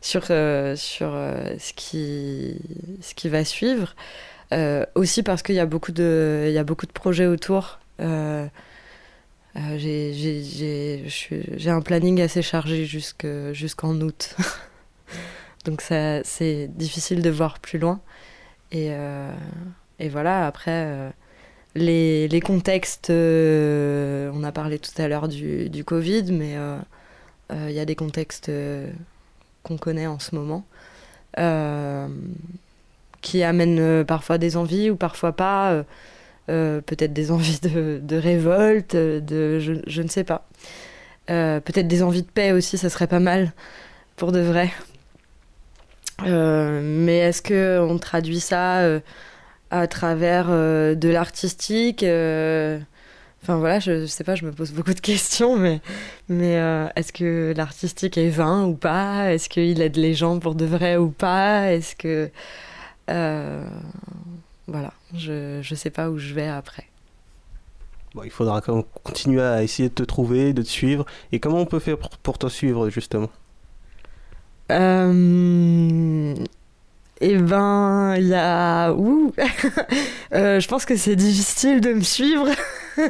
sur, 0.01 0.25
sur 0.25 1.11
ce, 1.11 1.73
qui, 1.75 2.59
ce 3.01 3.14
qui 3.14 3.29
va 3.29 3.44
suivre. 3.44 3.94
aussi 4.94 5.23
parce 5.23 5.42
qu'il 5.42 5.55
y, 5.55 5.61
a 5.61 5.66
beaucoup 5.66 5.92
de, 5.92 6.47
il 6.49 6.53
y 6.53 6.59
a 6.59 6.64
beaucoup 6.64 6.87
de 6.87 6.92
projets 6.92 7.27
autour. 7.27 7.79
Euh, 8.01 9.79
j'ai 9.79 11.71
un 11.71 11.81
planning 11.81 12.21
assez 12.21 12.43
chargé 12.43 12.85
jusqu'en 12.87 14.01
août. 14.01 14.37
Donc 15.65 15.81
c'est 15.81 16.69
difficile 16.69 17.23
de 17.23 17.31
voir 17.31 17.59
plus 17.59 17.79
loin. 17.79 18.01
Et, 18.73 18.89
euh, 18.91 19.33
et 19.99 20.09
voilà, 20.09 20.47
après, 20.47 20.85
euh, 20.87 21.11
les, 21.75 22.29
les, 22.29 22.41
contextes, 22.41 23.11
on 23.11 24.45
a 24.45 24.53
parlé 24.53 24.79
tout 24.79 24.91
à 25.01 25.09
l'heure 25.09 25.29
du, 25.29 25.71
du, 25.71 25.85
Covid, 25.85 26.33
mais 26.33 26.57
il 27.51 27.73
y 27.73 27.79
a 27.79 27.85
des 27.85 27.95
contextes 27.95 28.51
qu'on 29.63 29.79
connaît 29.79 30.07
en 30.07 30.19
ce 30.19 30.35
moment. 30.35 30.65
qui 33.21 33.43
amènent 33.43 34.05
parfois 34.05 34.39
des 34.39 34.57
envies 34.57 34.91
ou 34.91 34.97
parfois 34.97 35.33
pas. 35.33 35.85
Euh, 36.51 36.83
peut-être 36.83 37.15
des 37.15 37.31
envies 37.31 37.61
de, 37.61 38.17
révolte, 38.17 38.95
de, 38.95 39.59
je, 39.59 40.03
ne 40.03 40.09
sais 40.09 40.25
pas. 40.25 40.47
Euh, 41.31 41.61
peut-être 41.61 41.89
des 41.89 42.03
envies 42.03 42.23
de 42.23 42.31
paix 42.31 42.53
aussi, 42.53 42.77
ça 42.77 42.91
serait 42.91 43.07
pas 43.07 43.21
mal, 43.21 43.53
pour 44.17 44.31
de 44.31 44.41
vrai. 44.41 44.71
Euh, 46.27 46.81
mais 46.83 47.19
est-ce 47.19 47.43
qu'on 47.43 47.99
traduit 47.99 48.41
ça 48.41 48.83
à 49.71 49.87
travers 49.87 50.49
de 50.49 51.09
l'artistique 51.09 52.05
Enfin 53.43 53.59
voilà, 53.59 53.79
je, 53.79 54.01
je, 54.01 54.07
sais 54.07 54.25
pas, 54.25 54.35
je 54.37 54.47
me 54.47 54.53
pose 54.53 54.73
beaucoup 54.73 54.95
de 54.95 55.01
questions, 55.01 55.57
mais, 55.57 55.81
est-ce 56.29 57.13
que 57.13 57.55
l'artistique 57.57 58.19
est 58.19 58.29
vain 58.29 58.65
ou 58.65 58.75
pas? 58.75 59.33
Est-ce 59.33 59.49
qu'il 59.49 59.81
aide 59.81 59.97
les 59.97 60.13
gens 60.13 60.39
pour 60.39 60.55
de 60.55 60.67
vrai 60.67 60.99
ou 60.99 61.09
pas? 61.09 61.73
Est-ce 61.73 61.97
que 61.97 62.31
voilà, 64.66 64.92
je 65.14 65.59
ne 65.59 65.77
sais 65.77 65.90
pas 65.90 66.11
où 66.11 66.18
je 66.18 66.33
vais 66.33 66.48
après. 66.48 66.87
Bon, 68.14 68.22
il 68.22 68.31
faudra 68.31 68.62
continuer 69.03 69.42
à 69.42 69.64
essayer 69.64 69.88
de 69.88 69.94
te 69.94 70.05
trouver, 70.05 70.53
de 70.53 70.62
te 70.62 70.68
suivre. 70.68 71.05
Et 71.33 71.40
comment 71.40 71.59
on 71.59 71.66
peut 71.66 71.81
faire 71.81 71.98
pour, 71.98 72.38
te 72.38 72.48
suivre, 72.48 72.88
justement? 72.88 73.29
Euh... 74.70 76.35
Eh 77.20 77.38
ben, 77.38 78.14
il 78.16 78.29
y 78.29 78.35
a... 78.35 78.92
Ouh 78.92 79.33
euh, 80.33 80.61
Je 80.61 80.68
pense 80.68 80.85
que 80.85 80.96
c'est 80.96 81.16
difficile 81.16 81.81
de 81.81 81.92
me 81.92 82.03
suivre. 82.03 82.46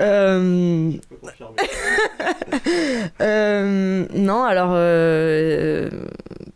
euh... 0.00 0.92
euh, 3.20 4.06
non, 4.14 4.44
alors, 4.44 4.70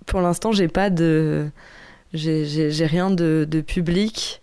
pour 0.06 0.20
l'instant, 0.20 0.52
j'ai 0.52 0.68
pas 0.68 0.90
de 0.90 1.50
j'ai 2.12 2.86
rien 2.86 3.10
de, 3.10 3.46
de 3.48 3.60
public. 3.60 4.40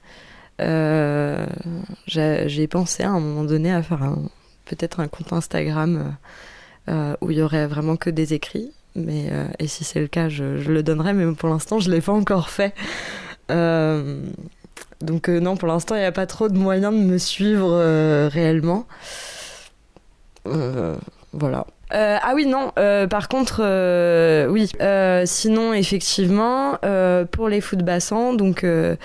Euh, 0.62 1.46
j'ai 2.08 2.68
pensé 2.68 3.04
à 3.04 3.10
un 3.10 3.20
moment 3.20 3.44
donné 3.44 3.74
à 3.74 3.84
faire 3.84 4.16
peut-être 4.66 5.00
un 5.00 5.08
compte 5.08 5.34
Instagram 5.34 6.16
euh, 6.90 7.16
où 7.22 7.32
il 7.32 7.38
y 7.38 7.42
aurait 7.42 7.68
vraiment 7.68 7.96
que 7.98 8.10
des 8.10 8.34
écrits. 8.34 8.72
Mais, 8.96 9.28
euh, 9.32 9.46
et 9.60 9.68
si 9.68 9.84
c'est 9.84 10.00
le 10.00 10.08
cas, 10.08 10.30
je, 10.30 10.44
le 10.44 10.84
donnerai, 10.84 11.14
mais 11.14 11.34
pour 11.34 11.50
l'instant, 11.50 11.80
je 11.80 11.90
ne 11.90 11.96
l'ai 11.96 12.02
pas 12.02 12.14
encore 12.14 12.50
fait. 12.50 12.74
donc 15.02 15.28
non, 15.28 15.58
pour 15.58 15.68
l'instant, 15.68 15.96
il 15.96 16.00
n'y 16.00 16.06
a 16.06 16.12
pas 16.12 16.28
trop 16.28 16.48
de 16.50 16.58
moyens 16.58 16.94
de 16.94 17.00
me 17.00 17.18
suivre 17.18 18.28
réellement. 18.30 18.88
Euh, 21.94 22.18
ah 22.22 22.34
oui, 22.36 22.46
non. 22.46 22.72
Euh, 22.80 23.08
par 23.08 23.28
contre, 23.28 23.62
euh, 23.64 24.48
oui. 24.48 24.72
sinon, 25.26 25.74
effectivement, 25.74 26.78
pour 27.32 27.50
les 27.50 27.62
foot 27.62 27.80
bassins, 27.80 28.34
donc 28.34 28.64
il 28.64 28.98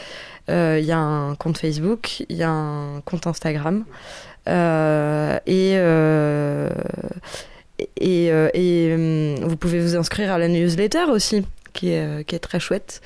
y 0.49 0.93
a 0.93 0.99
un 0.99 1.35
compte 1.37 1.59
Facebook, 1.59 2.25
il 2.29 2.37
y 2.37 2.43
a 2.43 2.51
un 2.51 3.01
compte 3.03 3.27
Instagram. 3.27 3.85
et 4.47 5.79
hum, 8.93 9.35
vous 9.43 9.57
pouvez 9.57 9.81
vous 9.81 9.97
inscrire 9.97 10.33
à 10.33 10.39
la 10.39 10.49
newsletter 10.49 11.05
aussi, 11.11 11.45
qui 11.73 11.91
est, 11.93 12.25
qui 12.25 12.35
est 12.35 12.41
très 12.41 12.61
chouette 12.61 13.01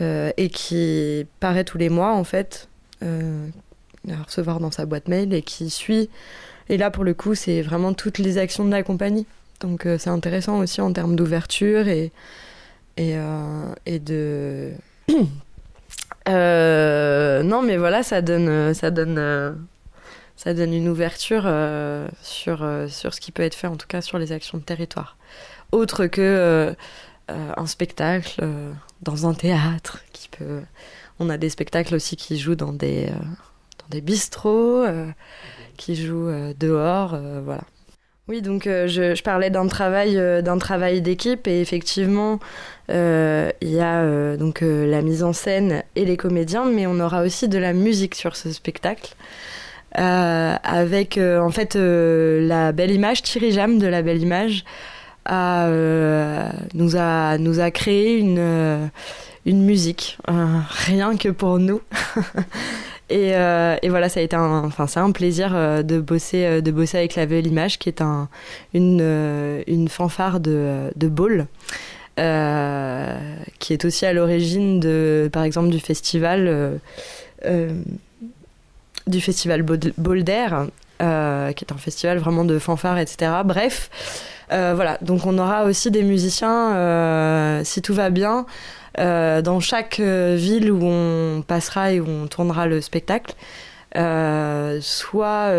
et 0.00 0.48
qui 0.52 1.26
paraît 1.38 1.64
tous 1.64 1.78
les 1.78 1.88
mois 1.88 2.12
en 2.14 2.24
fait, 2.24 2.68
à 3.02 4.22
recevoir 4.26 4.58
dans 4.58 4.72
sa 4.72 4.86
boîte 4.86 5.08
mail 5.08 5.32
et 5.32 5.42
qui 5.42 5.70
suit 5.70 6.10
et 6.68 6.76
là, 6.76 6.90
pour 6.90 7.04
le 7.04 7.14
coup, 7.14 7.34
c'est 7.34 7.62
vraiment 7.62 7.92
toutes 7.92 8.18
les 8.18 8.38
actions 8.38 8.64
de 8.64 8.70
la 8.70 8.82
compagnie. 8.82 9.26
Donc 9.60 9.86
euh, 9.86 9.98
c'est 9.98 10.10
intéressant 10.10 10.58
aussi 10.58 10.80
en 10.80 10.92
termes 10.92 11.16
d'ouverture 11.16 11.88
et, 11.88 12.12
et, 12.96 13.16
euh, 13.16 13.74
et, 13.86 13.98
de, 13.98 14.72
non, 16.26 17.62
mais 17.62 17.76
voilà, 17.76 18.02
ça 18.02 18.22
donne, 18.22 18.74
ça 18.74 18.90
donne, 18.90 19.56
ça 20.36 20.54
donne 20.54 20.74
une 20.74 20.88
ouverture 20.88 21.48
sur, 22.22 22.66
sur 22.88 23.14
ce 23.14 23.20
qui 23.20 23.32
peut 23.32 23.42
être 23.42 23.54
fait, 23.54 23.66
en 23.66 23.76
tout 23.76 23.86
cas 23.86 24.00
sur 24.00 24.18
les 24.18 24.32
actions 24.32 24.58
de 24.58 24.62
territoire. 24.64 25.16
Autre 25.72 26.06
que 26.06 26.74
un 27.28 27.66
spectacle 27.66 28.44
dans 29.02 29.26
un 29.26 29.34
théâtre 29.34 30.00
qui 30.12 30.28
peut. 30.28 30.60
On 31.20 31.30
a 31.30 31.36
des 31.38 31.48
spectacles 31.48 31.94
aussi 31.94 32.16
qui 32.16 32.38
jouent 32.38 32.56
dans 32.56 32.72
des, 32.72 33.06
dans 33.06 33.88
des 33.90 34.00
bistrots, 34.00 34.84
qui 35.76 35.96
jouent 35.96 36.30
dehors, 36.58 37.18
voilà. 37.44 37.62
Oui, 38.26 38.40
donc 38.40 38.66
euh, 38.66 38.88
je, 38.88 39.22
parlais 39.22 39.50
d'un 39.50 39.66
travail, 39.66 40.16
euh, 40.16 40.40
d'un 40.40 40.56
travail 40.56 41.02
d'équipe 41.02 41.46
et 41.46 41.60
effectivement, 41.60 42.38
euh, 42.90 43.50
il 43.60 43.68
y 43.68 43.80
a 43.80 44.36
donc 44.38 44.62
la 44.62 45.02
mise 45.02 45.22
en 45.22 45.34
scène 45.34 45.82
et 45.94 46.06
les 46.06 46.16
comédiens, 46.16 46.64
mais 46.64 46.86
on 46.86 47.00
aura 47.00 47.22
aussi 47.22 47.48
de 47.48 47.58
la 47.58 47.74
musique 47.74 48.14
sur 48.14 48.34
ce 48.36 48.50
spectacle. 48.50 49.14
avec 49.92 51.18
en 51.18 51.50
fait 51.50 51.76
la 51.76 52.72
belle 52.72 52.92
image, 52.92 53.22
Thierry 53.22 53.52
Jam 53.52 53.78
de 53.78 53.86
la 53.86 54.02
belle 54.02 54.22
image 54.22 54.64
nous, 55.28 56.96
a, 56.96 57.38
nous 57.38 57.60
a 57.60 57.70
créé 57.70 58.18
une, 58.18 58.90
une 59.44 59.64
musique, 59.64 60.18
rien 60.26 61.16
que 61.16 61.28
pour 61.28 61.58
nous. 61.58 61.82
Euh, 63.12 63.76
et, 63.82 63.88
voilà, 63.88 64.08
ça 64.08 64.20
a 64.20 64.22
été 64.22 64.36
un, 64.36 64.64
enfin, 64.64 64.86
c'est 64.86 65.00
un 65.00 65.12
plaisir 65.12 65.52
euh, 65.54 65.82
de 65.82 66.00
bosser, 66.00 66.44
euh, 66.44 66.60
de 66.60 66.70
bosser 66.70 66.98
avec 66.98 67.16
la 67.16 67.26
Belle 67.26 67.46
Image, 67.46 67.78
qui 67.78 67.88
est 67.88 68.00
un, 68.00 68.28
une, 68.72 69.62
une 69.66 69.88
fanfare 69.88 70.40
de, 70.40 70.90
de 70.96 71.08
ball. 71.08 71.46
qui 73.58 73.72
est 73.72 73.84
aussi 73.84 74.06
à 74.06 74.12
l'origine 74.12 74.80
de, 74.80 75.28
par 75.32 75.42
exemple, 75.42 75.68
du 75.68 75.80
festival, 75.80 76.80
du 79.06 79.20
festival 79.20 79.62
Boulder, 79.62 80.46
qui 80.98 81.04
est 81.04 81.72
un 81.72 81.78
festival 81.78 82.18
vraiment 82.18 82.44
de 82.44 82.58
fanfare, 82.58 82.98
etc. 82.98 83.32
Bref, 83.44 83.90
voilà. 84.48 84.98
Donc 85.02 85.26
on 85.26 85.36
aura 85.38 85.64
aussi 85.64 85.90
des 85.90 86.02
musiciens, 86.02 87.60
si 87.64 87.82
tout 87.82 87.94
va 87.94 88.08
bien, 88.10 88.46
euh, 88.46 88.83
dans 88.98 89.60
chaque 89.60 90.00
euh, 90.00 90.36
ville 90.38 90.70
où 90.70 90.80
on 90.82 91.42
passera 91.42 91.92
et 91.92 92.00
où 92.00 92.08
on 92.08 92.26
tournera 92.26 92.66
le 92.66 92.80
spectacle. 92.80 93.34
Euh, 93.96 94.80
soit 94.80 95.50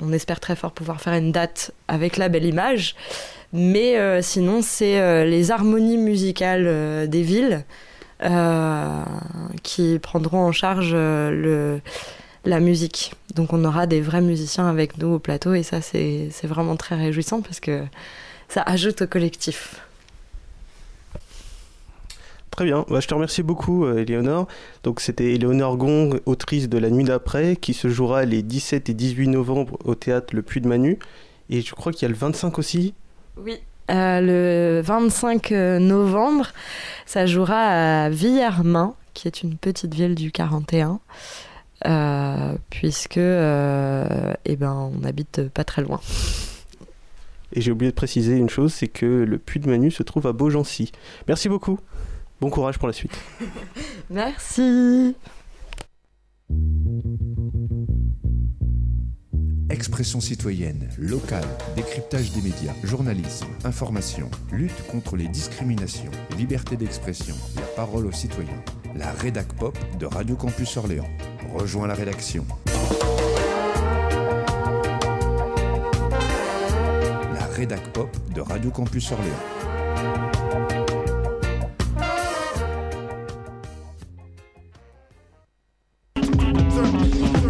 on 0.00 0.12
espère 0.12 0.40
très 0.40 0.56
fort 0.56 0.72
pouvoir 0.72 1.00
faire 1.00 1.14
une 1.14 1.30
date 1.30 1.72
avec 1.86 2.16
la 2.16 2.28
belle 2.28 2.44
image, 2.44 2.96
mais 3.52 4.20
sinon 4.22 4.60
c'est 4.60 5.24
les 5.24 5.52
harmonies 5.52 5.98
musicales 5.98 7.08
des 7.08 7.22
villes 7.22 7.64
qui 9.62 10.00
prendront 10.00 10.40
en 10.40 10.50
charge 10.50 10.96
la 12.44 12.58
musique. 12.58 13.12
Donc 13.36 13.52
on 13.52 13.64
aura 13.64 13.86
des 13.86 14.00
vrais 14.00 14.20
musiciens 14.20 14.68
avec 14.68 14.98
nous 14.98 15.14
au 15.14 15.18
plateau 15.20 15.54
et 15.54 15.62
ça 15.62 15.80
c'est 15.80 16.28
vraiment 16.42 16.74
très 16.74 16.96
réjouissant 16.96 17.40
parce 17.40 17.60
que 17.60 17.84
ça 18.48 18.62
ajoute 18.62 19.02
au 19.02 19.06
collectif. 19.06 19.80
Très 22.52 22.64
bien, 22.64 22.84
bah, 22.88 23.00
je 23.00 23.08
te 23.08 23.14
remercie 23.14 23.42
beaucoup 23.42 23.86
Eleonore. 23.86 24.46
Donc 24.84 25.00
c'était 25.00 25.34
Eleonore 25.34 25.76
Gong, 25.76 26.20
autrice 26.26 26.68
de 26.68 26.78
La 26.78 26.90
Nuit 26.90 27.04
d'après, 27.04 27.56
qui 27.56 27.74
se 27.74 27.88
jouera 27.88 28.24
les 28.24 28.42
17 28.42 28.88
et 28.88 28.94
18 28.94 29.28
novembre 29.28 29.78
au 29.84 29.96
théâtre 29.96 30.34
Le 30.34 30.42
Puy 30.42 30.60
de 30.60 30.68
Manu. 30.68 30.98
Et 31.50 31.60
je 31.60 31.74
crois 31.74 31.92
qu'il 31.92 32.02
y 32.02 32.06
a 32.06 32.08
le 32.08 32.14
25 32.14 32.58
aussi. 32.58 32.94
Oui, 33.36 33.58
euh, 33.90 34.20
le 34.20 34.80
25 34.82 35.52
euh, 35.52 35.78
novembre, 35.78 36.48
ça 37.04 37.26
jouera 37.26 38.04
à 38.04 38.10
Villermain, 38.10 38.94
qui 39.12 39.28
est 39.28 39.42
une 39.42 39.56
petite 39.56 39.94
ville 39.94 40.14
du 40.14 40.30
41. 40.30 41.00
Euh, 41.84 42.54
puisque 42.70 43.16
eh 43.16 44.56
ben, 44.56 44.92
on 44.94 45.04
habite 45.04 45.48
pas 45.48 45.64
très 45.64 45.82
loin. 45.82 46.00
Et 47.54 47.60
j'ai 47.60 47.72
oublié 47.72 47.90
de 47.90 47.96
préciser 47.96 48.36
une 48.36 48.48
chose, 48.48 48.72
c'est 48.72 48.88
que 48.88 49.04
le 49.04 49.36
Puy 49.36 49.58
de 49.58 49.68
Manu 49.68 49.90
se 49.90 50.04
trouve 50.04 50.26
à 50.28 50.32
Beaugency. 50.32 50.92
Merci 51.26 51.48
beaucoup. 51.48 51.80
Bon 52.42 52.50
courage 52.50 52.76
pour 52.76 52.88
la 52.88 52.92
suite. 52.92 53.16
Merci. 54.10 55.14
Expression 59.70 60.20
citoyenne, 60.20 60.88
locale, 60.98 61.46
décryptage 61.76 62.32
des 62.32 62.42
médias, 62.42 62.74
journalisme, 62.82 63.46
information, 63.62 64.28
lutte 64.50 64.84
contre 64.88 65.14
les 65.14 65.28
discriminations, 65.28 66.10
liberté 66.36 66.76
d'expression, 66.76 67.36
la 67.54 67.62
parole 67.76 68.06
aux 68.06 68.12
citoyens. 68.12 68.60
La 68.96 69.12
rédac 69.12 69.46
pop 69.52 69.78
de 70.00 70.06
Radio 70.06 70.34
Campus 70.34 70.76
Orléans. 70.76 71.08
Rejoins 71.54 71.86
la 71.86 71.94
rédaction. 71.94 72.44
La 77.34 77.46
rédac 77.54 77.92
pop 77.92 78.10
de 78.34 78.40
Radio 78.40 78.72
Campus 78.72 79.12
Orléans. 79.12 80.41
Thank 86.82 87.36
you. 87.36 87.41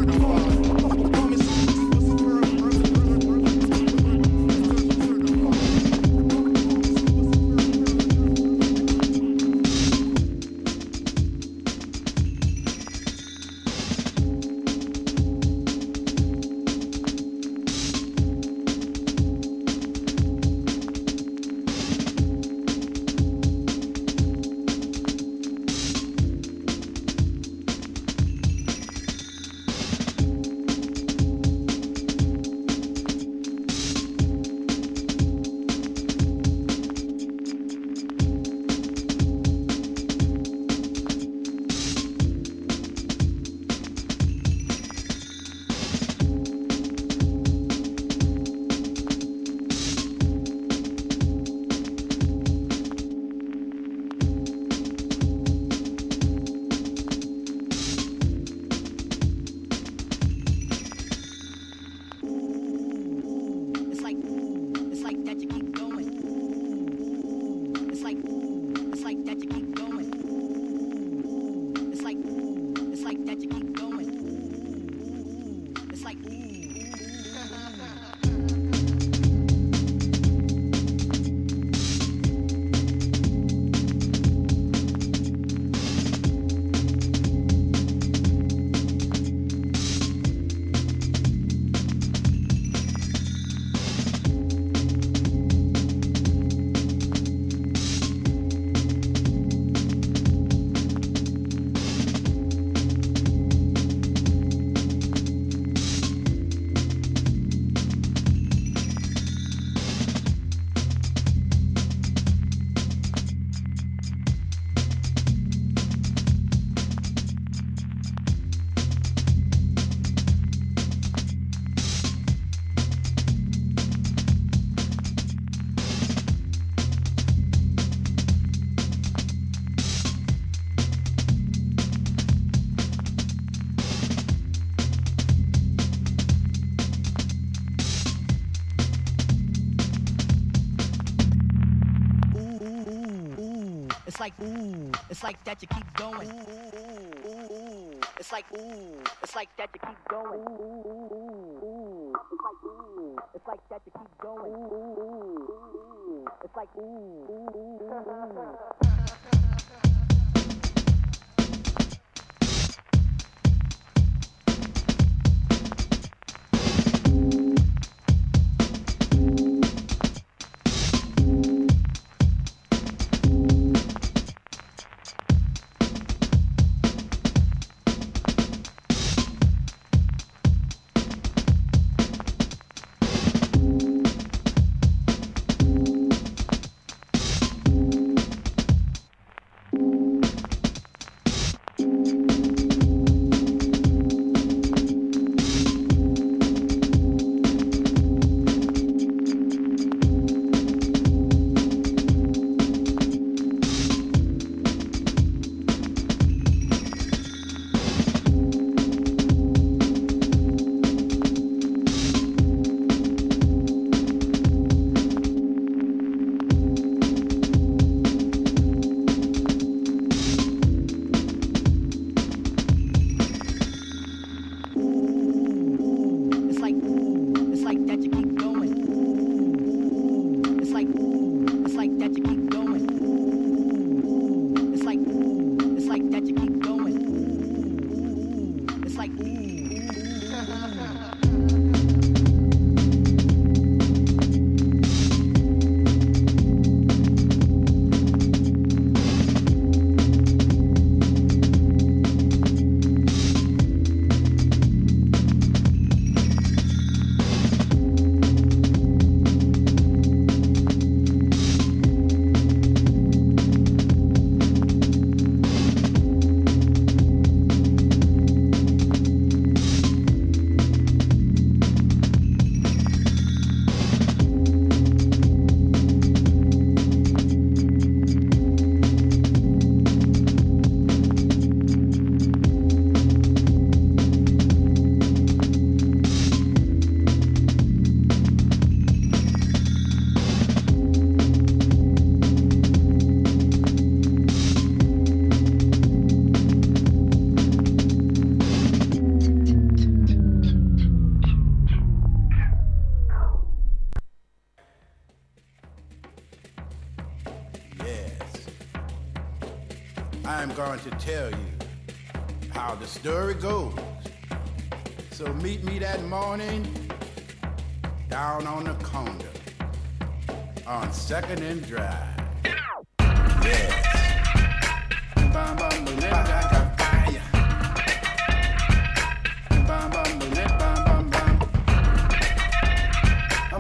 It's 145.23 145.29
like 145.29 145.45
that 145.45 145.63
you 145.63 145.69
keep 145.69 145.95
going. 145.95 146.29
Ooh, 146.29 146.49
ooh, 146.51 147.29
ooh, 147.29 147.55
ooh. 147.55 148.01
It's 148.19 148.33
like 148.33 148.45
ooh, 148.53 149.01
it's 149.23 149.37
like 149.37 149.49
that 149.57 149.71
you 149.73 149.79
keep 149.87 150.09
going. 150.09 150.41
Ooh, 150.41 150.59
ooh, 150.59 151.15
ooh, 151.15 151.63
ooh. 151.63 152.13
It's 152.33 152.43
like 152.43 152.65
ooh, 152.65 153.17
it's 153.33 153.47
like 153.47 153.61
that 153.71 153.83
you 153.87 153.93
keep 153.97 154.21
going. 154.21 154.51
Ooh, 154.51 154.75
ooh, 154.75 155.47
ooh. 155.49 156.27
It's 156.43 156.57
like 156.57 156.69
ooh, 156.77 157.27
ooh, 157.31 157.79
ooh. 157.85 159.02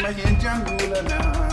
Lagi 0.02 0.26
yang. 0.42 1.51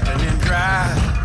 second 0.00 0.20
and 0.20 0.40
drive. 0.42 1.16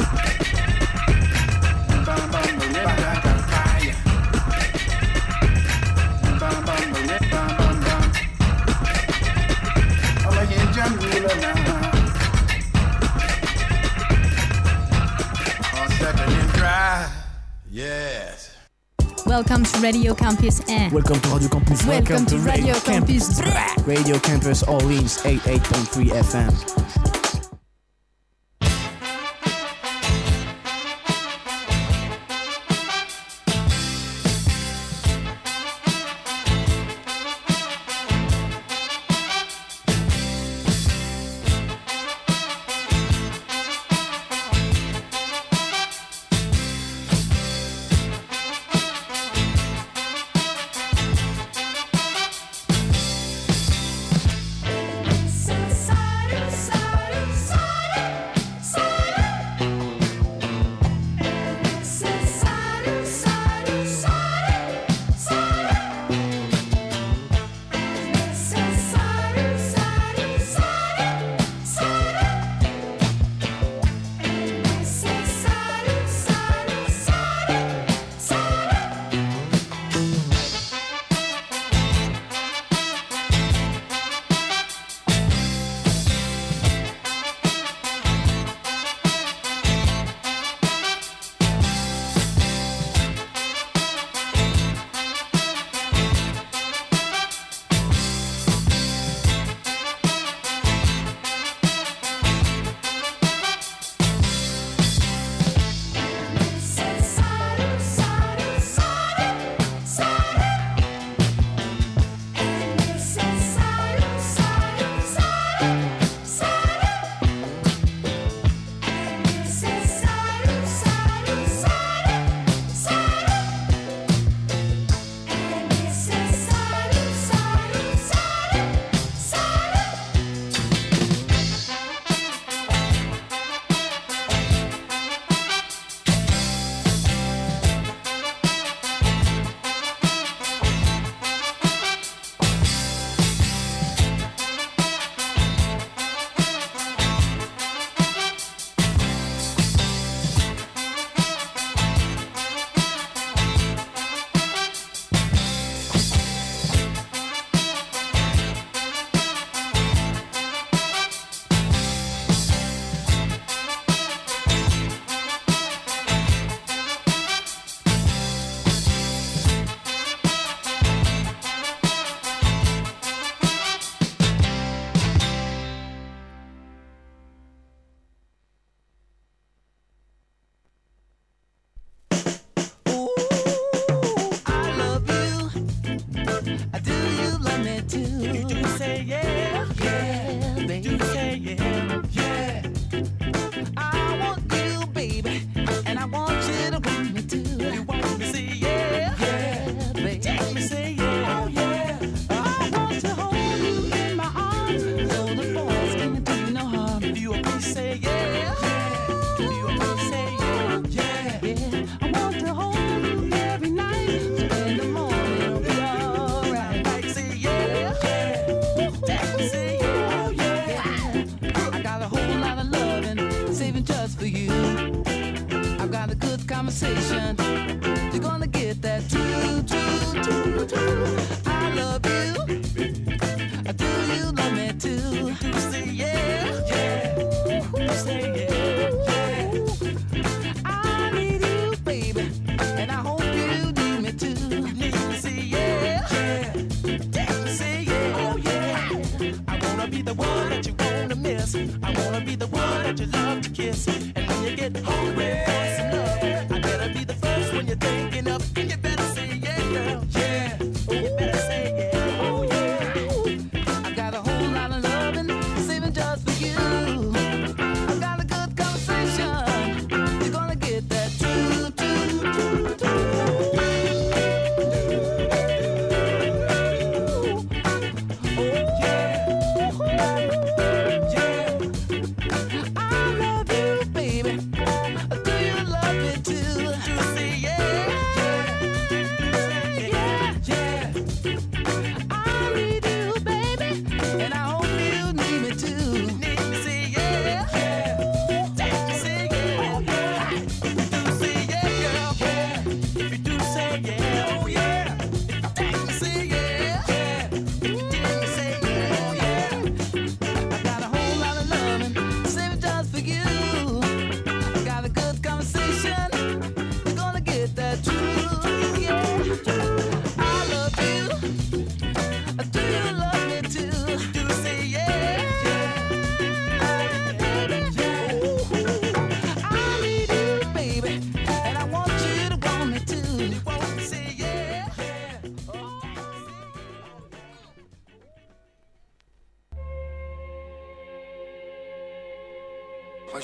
Welcome 19.26 19.63
to 19.63 19.80
Radio 19.80 20.13
Campus 20.13 20.61
N. 20.69 20.91
Welcome 20.91 21.19
to 21.19 21.30
Radio 21.30 21.49
Campus. 21.49 21.86
Welcome, 21.86 21.88
Welcome 21.88 22.26
to, 22.26 22.36
to 22.36 22.41
Radio, 22.41 22.65
Radio 22.65 22.80
Campus. 22.80 23.41
Campus. 23.41 23.88
Radio 23.88 24.19
Campus 24.19 24.63
Orleans 24.63 25.17
88.3 25.24 26.07
FM. 26.11 27.01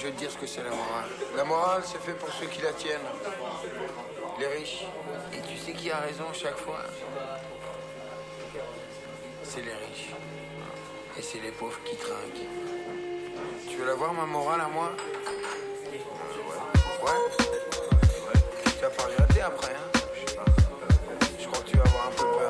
Vais 0.07 0.13
te 0.13 0.19
dire 0.19 0.31
ce 0.31 0.37
que 0.37 0.47
c'est 0.47 0.63
la 0.63 0.69
morale. 0.69 1.09
La 1.35 1.43
morale, 1.43 1.81
c'est 1.85 1.99
fait 1.99 2.13
pour 2.13 2.29
ceux 2.29 2.45
qui 2.45 2.61
la 2.61 2.71
tiennent. 2.71 3.09
Les 4.39 4.47
riches. 4.47 4.85
Et 5.33 5.41
tu 5.41 5.57
sais 5.57 5.73
qui 5.73 5.91
a 5.91 5.97
raison 5.97 6.25
chaque 6.33 6.57
fois 6.57 6.79
C'est 9.43 9.61
les 9.61 9.73
riches. 9.73 10.13
Et 11.17 11.21
c'est 11.21 11.41
les 11.41 11.51
pauvres 11.51 11.79
qui 11.83 11.97
trinquent. 11.97 12.47
Tu 13.69 13.75
veux 13.75 13.85
la 13.85 13.95
voir, 13.95 14.13
ma 14.13 14.25
morale 14.25 14.61
à 14.61 14.67
moi 14.67 14.91
Ouais. 17.03 17.11
Ouais. 17.11 17.19
Tu 18.63 18.81
vas 18.81 18.89
pas 18.89 19.03
regretter 19.03 19.41
après, 19.41 19.73
hein 19.73 20.43
Je 21.39 21.47
crois 21.47 21.59
que 21.63 21.69
tu 21.69 21.77
vas 21.77 21.83
avoir 21.83 22.07
un 22.07 22.11
peu 22.11 22.23
peur. 22.23 22.47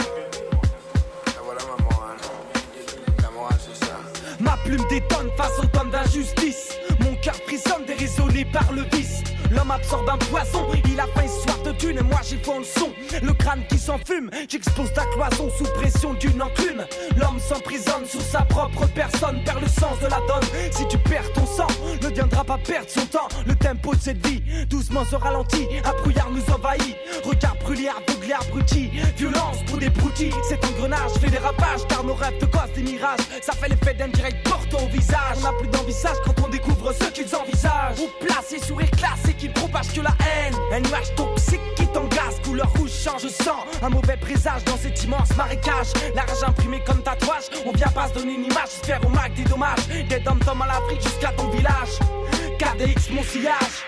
Ah, 1.28 1.42
voilà 1.44 1.62
ma 1.64 1.84
morale. 1.84 2.18
La 3.24 3.32
morale, 3.32 3.58
c'est 3.60 3.86
ça. 3.86 4.00
Ma 4.40 4.58
plume 4.58 4.86
détonne 4.90 5.32
face 5.38 5.58
aux 5.60 5.66
tonnes 5.68 5.90
d'injustice. 5.90 6.78
Cœur 7.28 7.42
prisonne 7.42 7.84
déraisonné 7.86 8.46
par 8.46 8.72
le 8.72 8.84
vice. 8.84 9.22
L'homme 9.52 9.72
absorbe 9.72 10.10
un 10.10 10.18
poison, 10.18 10.66
il 10.86 10.98
a 10.98 11.08
faim 11.08 11.24
et 11.26 11.28
soif 11.28 11.57
de 11.74 11.90
et 11.90 12.04
moi 12.04 12.20
j'ai 12.24 12.38
fond 12.38 12.60
le 12.60 12.66
son. 12.66 12.92
Le 13.22 13.34
crâne 13.34 13.64
qui 13.70 13.78
s'enfume, 13.78 14.30
j'expose 14.50 14.92
ta 14.94 15.06
cloison 15.06 15.50
sous 15.58 15.66
pression 15.76 16.14
d'une 16.14 16.42
enclume. 16.42 16.86
L'homme 17.18 17.40
s'emprisonne 17.40 18.06
sur 18.06 18.22
sa 18.22 18.42
propre 18.42 18.86
personne, 18.88 19.44
perd 19.44 19.62
le 19.62 19.68
sens 19.68 20.00
de 20.00 20.08
la 20.08 20.20
donne. 20.28 20.48
Si 20.72 20.88
tu 20.88 20.98
perds 20.98 21.32
ton 21.34 21.46
sang, 21.46 21.68
ne 22.02 22.08
viendra 22.10 22.44
pas 22.44 22.58
perdre 22.58 22.90
son 22.90 23.06
temps. 23.06 23.28
Le 23.46 23.56
tempo 23.56 23.96
de 23.96 24.02
cette 24.02 24.26
vie, 24.26 24.42
doucement 24.70 25.06
se 25.06 25.16
ralentit, 25.16 25.68
un 25.84 26.02
brouillard 26.02 26.30
nous 26.32 26.54
envahit. 26.54 26.96
Regard 27.24 27.56
brûlé, 27.64 27.90
aveuglé, 27.90 28.34
abruti, 28.34 28.90
violence 29.18 29.58
pour 29.68 29.78
des 29.78 29.90
broutilles. 29.90 30.34
Cet 30.48 30.64
engrenage 30.66 31.12
fait 31.20 31.30
des 31.30 31.38
ravages, 31.38 31.86
car 31.88 32.04
nos 32.04 32.14
rêves 32.14 32.40
de 32.40 32.46
gosse, 32.46 32.72
des 32.76 32.84
mirages, 32.84 33.20
ça 33.42 33.54
fait 33.54 33.70
l'effet 33.70 33.94
d'un 33.94 34.10
direct 34.10 34.48
portant 34.48 34.84
au 34.84 34.90
visage. 34.90 35.38
On 35.38 35.42
n'a 35.42 35.54
plus 35.54 35.68
d'envisage 35.68 36.18
quand 36.26 36.36
on 36.46 36.50
découvre 36.50 36.94
ce 36.94 37.06
qu'ils 37.06 37.36
envisagent. 37.36 38.00
Ou 38.00 38.26
placé, 38.26 38.60
sourire 38.60 38.92
classé 38.92 39.34
qui 39.34 39.50
ne 39.50 39.54
propage 39.54 39.94
que 39.94 40.02
la 40.02 40.16
haine. 40.22 40.56
Un 40.72 40.80
nuage 40.82 41.14
toxique 41.16 41.57
qui 41.76 41.88
t'engaze, 41.88 42.40
couleur 42.44 42.72
rouge 42.78 42.92
change 42.92 43.28
sang. 43.28 43.66
Un 43.82 43.90
mauvais 43.90 44.18
présage 44.18 44.64
dans 44.66 44.78
cet 44.78 45.04
immense 45.04 45.36
marécage. 45.36 45.88
La 46.16 46.22
rage 46.22 46.44
imprimée 46.46 46.82
comme 46.86 47.02
tatouage. 47.02 47.46
On 47.66 47.72
vient 47.72 47.88
pas 47.90 48.08
se 48.10 48.14
donner 48.14 48.36
une 48.36 48.46
image, 48.46 48.70
faire 48.84 49.00
au 49.06 49.10
mac 49.10 49.34
des 49.34 49.44
dommages. 49.44 49.88
Des 50.10 50.20
dom 50.20 50.40
tom 50.40 50.62
à 50.62 50.68
l'Afrique 50.68 51.02
jusqu'à 51.02 51.30
ton 51.30 51.50
village. 51.50 52.00
KDX, 52.60 53.12
mon 53.12 53.24
sillage. 53.24 53.86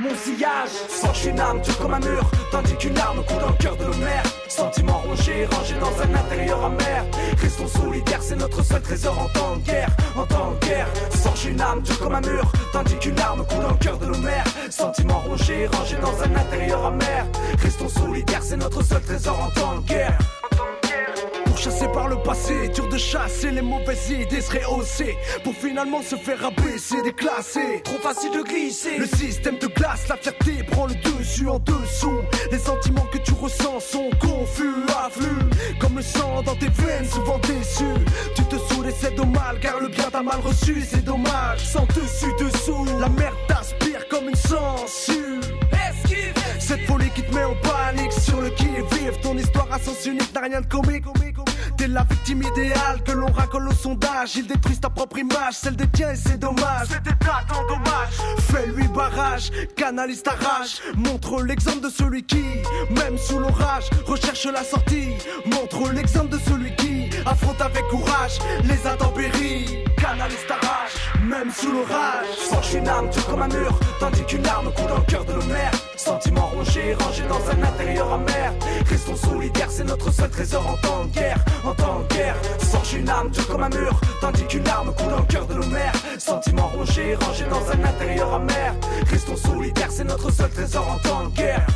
Mon 0.00 0.14
sillage, 0.14 0.70
forge 0.88 1.26
une 1.26 1.38
âme 1.38 1.60
dure 1.60 1.78
comme 1.78 1.92
un 1.92 2.00
mur, 2.00 2.30
tandis 2.50 2.74
qu'une 2.76 2.96
arme 2.96 3.22
coule 3.22 3.38
dans 3.38 3.50
le 3.50 3.56
cœur 3.58 3.76
de 3.76 3.84
nos 3.84 3.98
mères. 3.98 4.22
Sentiments 4.48 5.02
rongés, 5.06 5.44
rangés 5.44 5.74
dans 5.78 5.92
un 6.00 6.14
intérieur 6.14 6.64
amer. 6.64 7.04
Restons 7.36 7.68
solidaires, 7.68 8.22
c'est 8.22 8.36
notre 8.36 8.64
seul 8.64 8.80
trésor 8.80 9.18
en 9.18 9.28
temps 9.28 9.56
de 9.56 9.62
guerre. 9.62 9.90
En 10.16 10.24
temps 10.24 10.52
de 10.52 10.66
guerre, 10.66 10.88
forge 11.10 11.44
une 11.44 11.60
âme 11.60 11.82
dure 11.82 11.98
comme 11.98 12.14
un 12.14 12.20
mur, 12.22 12.50
tandis 12.72 12.96
qu'une 12.96 13.20
arme 13.20 13.44
coule 13.44 13.62
dans 13.62 13.72
le 13.72 13.76
cœur 13.76 13.98
de 13.98 14.06
nos 14.06 14.18
mères. 14.18 14.44
Sentiments 14.70 15.18
rongés, 15.20 15.66
rangés 15.66 15.98
dans 16.00 16.22
un 16.22 16.34
intérieur 16.34 16.79
c'est 18.50 18.56
notre 18.56 18.82
seul 18.82 19.00
trésor 19.02 19.38
en 19.40 19.60
temps 19.60 19.78
de 19.78 19.86
guerre. 19.86 20.18
Pourchassé 21.44 21.86
par 21.86 22.08
le 22.08 22.16
passé, 22.16 22.68
dur 22.70 22.88
de 22.88 22.98
chasser 22.98 23.52
les 23.52 23.62
mauvaises 23.62 24.10
idées 24.10 24.40
se 24.40 24.50
rehausser 24.50 25.16
Pour 25.44 25.54
finalement 25.54 26.02
se 26.02 26.16
faire 26.16 26.44
abaisser, 26.44 27.00
déclasser. 27.02 27.80
Trop 27.84 27.98
facile 27.98 28.32
de 28.32 28.42
glisser. 28.42 28.98
Le 28.98 29.06
système 29.06 29.56
de 29.58 29.68
glace, 29.68 30.08
la 30.08 30.16
fierté 30.16 30.64
prend 30.64 30.86
le 30.86 30.94
dessus 30.94 31.48
en 31.48 31.60
dessous. 31.60 32.22
Les 32.50 32.58
sentiments 32.58 33.06
que 33.12 33.18
tu 33.18 33.32
ressens 33.40 33.78
sont 33.78 34.10
confus, 34.18 34.84
afflux 35.06 35.46
Comme 35.78 35.96
le 35.98 36.02
sang 36.02 36.42
dans 36.42 36.56
tes 36.56 36.70
veines, 36.70 37.06
souvent 37.08 37.38
déçu. 37.38 37.84
Tu 38.34 38.42
te 38.46 38.56
saoules 38.56 38.88
et 38.88 38.94
c'est 39.00 39.14
dommage, 39.14 39.60
car 39.60 39.78
le 39.78 39.88
bien 39.88 40.10
t'a 40.10 40.22
mal 40.22 40.40
reçu, 40.40 40.84
c'est 40.90 41.04
dommage 41.04 41.60
Sans 41.60 41.86
dessus 41.86 42.34
dessous, 42.40 42.84
la 42.98 43.08
merde 43.10 43.36
t'aspire 43.46 44.08
comme 44.08 44.28
une 44.28 44.34
censure 44.34 45.40
cette 46.70 46.86
folie 46.86 47.10
qui 47.10 47.22
te 47.22 47.34
met 47.34 47.42
en 47.42 47.54
panique 47.56 48.12
sur 48.12 48.40
le 48.40 48.50
qui-vive. 48.50 49.18
Ton 49.22 49.36
histoire 49.36 49.66
à 49.72 49.78
sens 49.80 50.06
unique 50.06 50.32
n'a 50.32 50.42
rien 50.42 50.60
de 50.60 50.66
comique. 50.66 51.04
T'es 51.76 51.88
la 51.88 52.04
victime 52.04 52.44
idéale 52.44 53.02
que 53.04 53.10
l'on 53.10 53.26
racole 53.26 53.66
au 53.68 53.72
sondage. 53.72 54.36
Ils 54.36 54.46
détruisent 54.46 54.78
ta 54.78 54.88
propre 54.88 55.18
image, 55.18 55.54
celle 55.54 55.74
des 55.74 55.88
tiens 55.88 56.14
c'est 56.14 56.38
dommage. 56.38 56.86
C'était 56.88 57.16
pas 57.26 57.42
tant 57.48 57.66
dommage 57.66 58.14
Fais-lui 58.52 58.86
barrage, 58.86 59.50
canalise 59.76 60.22
ta 60.22 60.30
rage. 60.30 60.80
Montre 60.94 61.42
l'exemple 61.42 61.80
de 61.80 61.88
celui 61.88 62.22
qui, 62.22 62.44
même 62.90 63.18
sous 63.18 63.40
l'orage 63.40 63.90
Recherche 64.06 64.46
la 64.46 64.62
sortie. 64.62 65.08
Montre 65.46 65.92
l'exemple 65.92 66.28
de 66.28 66.38
celui 66.38 66.74
qui 66.76 67.10
affronte 67.26 67.60
avec 67.60 67.82
courage 67.88 68.38
Les 68.62 68.86
intempéries. 68.86 69.84
Canalise 69.96 70.46
ta 70.46 70.54
rage, 70.54 70.94
même 71.24 71.50
sous 71.50 71.72
l'orage. 71.72 72.26
Forge 72.48 72.74
une 72.74 72.88
âme 72.88 73.10
dure 73.10 73.26
comme 73.26 73.42
un 73.42 73.48
mur, 73.48 73.76
tandis 73.98 74.22
qu'une 74.24 74.46
arme 74.46 74.72
coule 74.72 74.86
dans 74.86 74.98
le 74.98 75.04
cœur 75.04 75.24
de 75.24 75.34
mères. 75.46 75.89
Sentiments 76.04 76.46
rongés, 76.46 76.94
rangés 76.94 77.26
dans 77.28 77.50
un 77.50 77.62
intérieur 77.62 78.10
amer. 78.10 78.54
Restons 78.86 79.16
solidaires, 79.16 79.70
c'est 79.70 79.84
notre 79.84 80.10
seul 80.10 80.30
trésor 80.30 80.66
en 80.66 80.76
temps 80.78 81.04
de 81.04 81.10
guerre. 81.10 81.44
En 81.62 81.74
temps 81.74 82.00
de 82.00 82.14
guerre, 82.14 82.36
forge 82.58 82.94
une 82.94 83.08
âme 83.10 83.28
dure 83.28 83.46
comme 83.48 83.62
un 83.62 83.68
mur, 83.68 84.00
tandis 84.22 84.44
qu'une 84.44 84.66
arme 84.66 84.94
coule 84.94 85.10
dans 85.10 85.18
le 85.18 85.24
cœur 85.24 85.46
de 85.46 85.54
nos 85.54 85.66
mères. 85.66 85.92
Sentiments 86.18 86.68
rongés, 86.68 87.14
rangés 87.16 87.44
dans 87.50 87.70
un 87.70 87.84
intérieur 87.84 88.32
amer. 88.32 88.74
Restons 89.10 89.36
solidaires, 89.36 89.90
c'est 89.92 90.04
notre 90.04 90.32
seul 90.32 90.48
trésor 90.48 90.90
en 90.90 90.98
temps 91.06 91.24
de 91.26 91.36
guerre. 91.36 91.66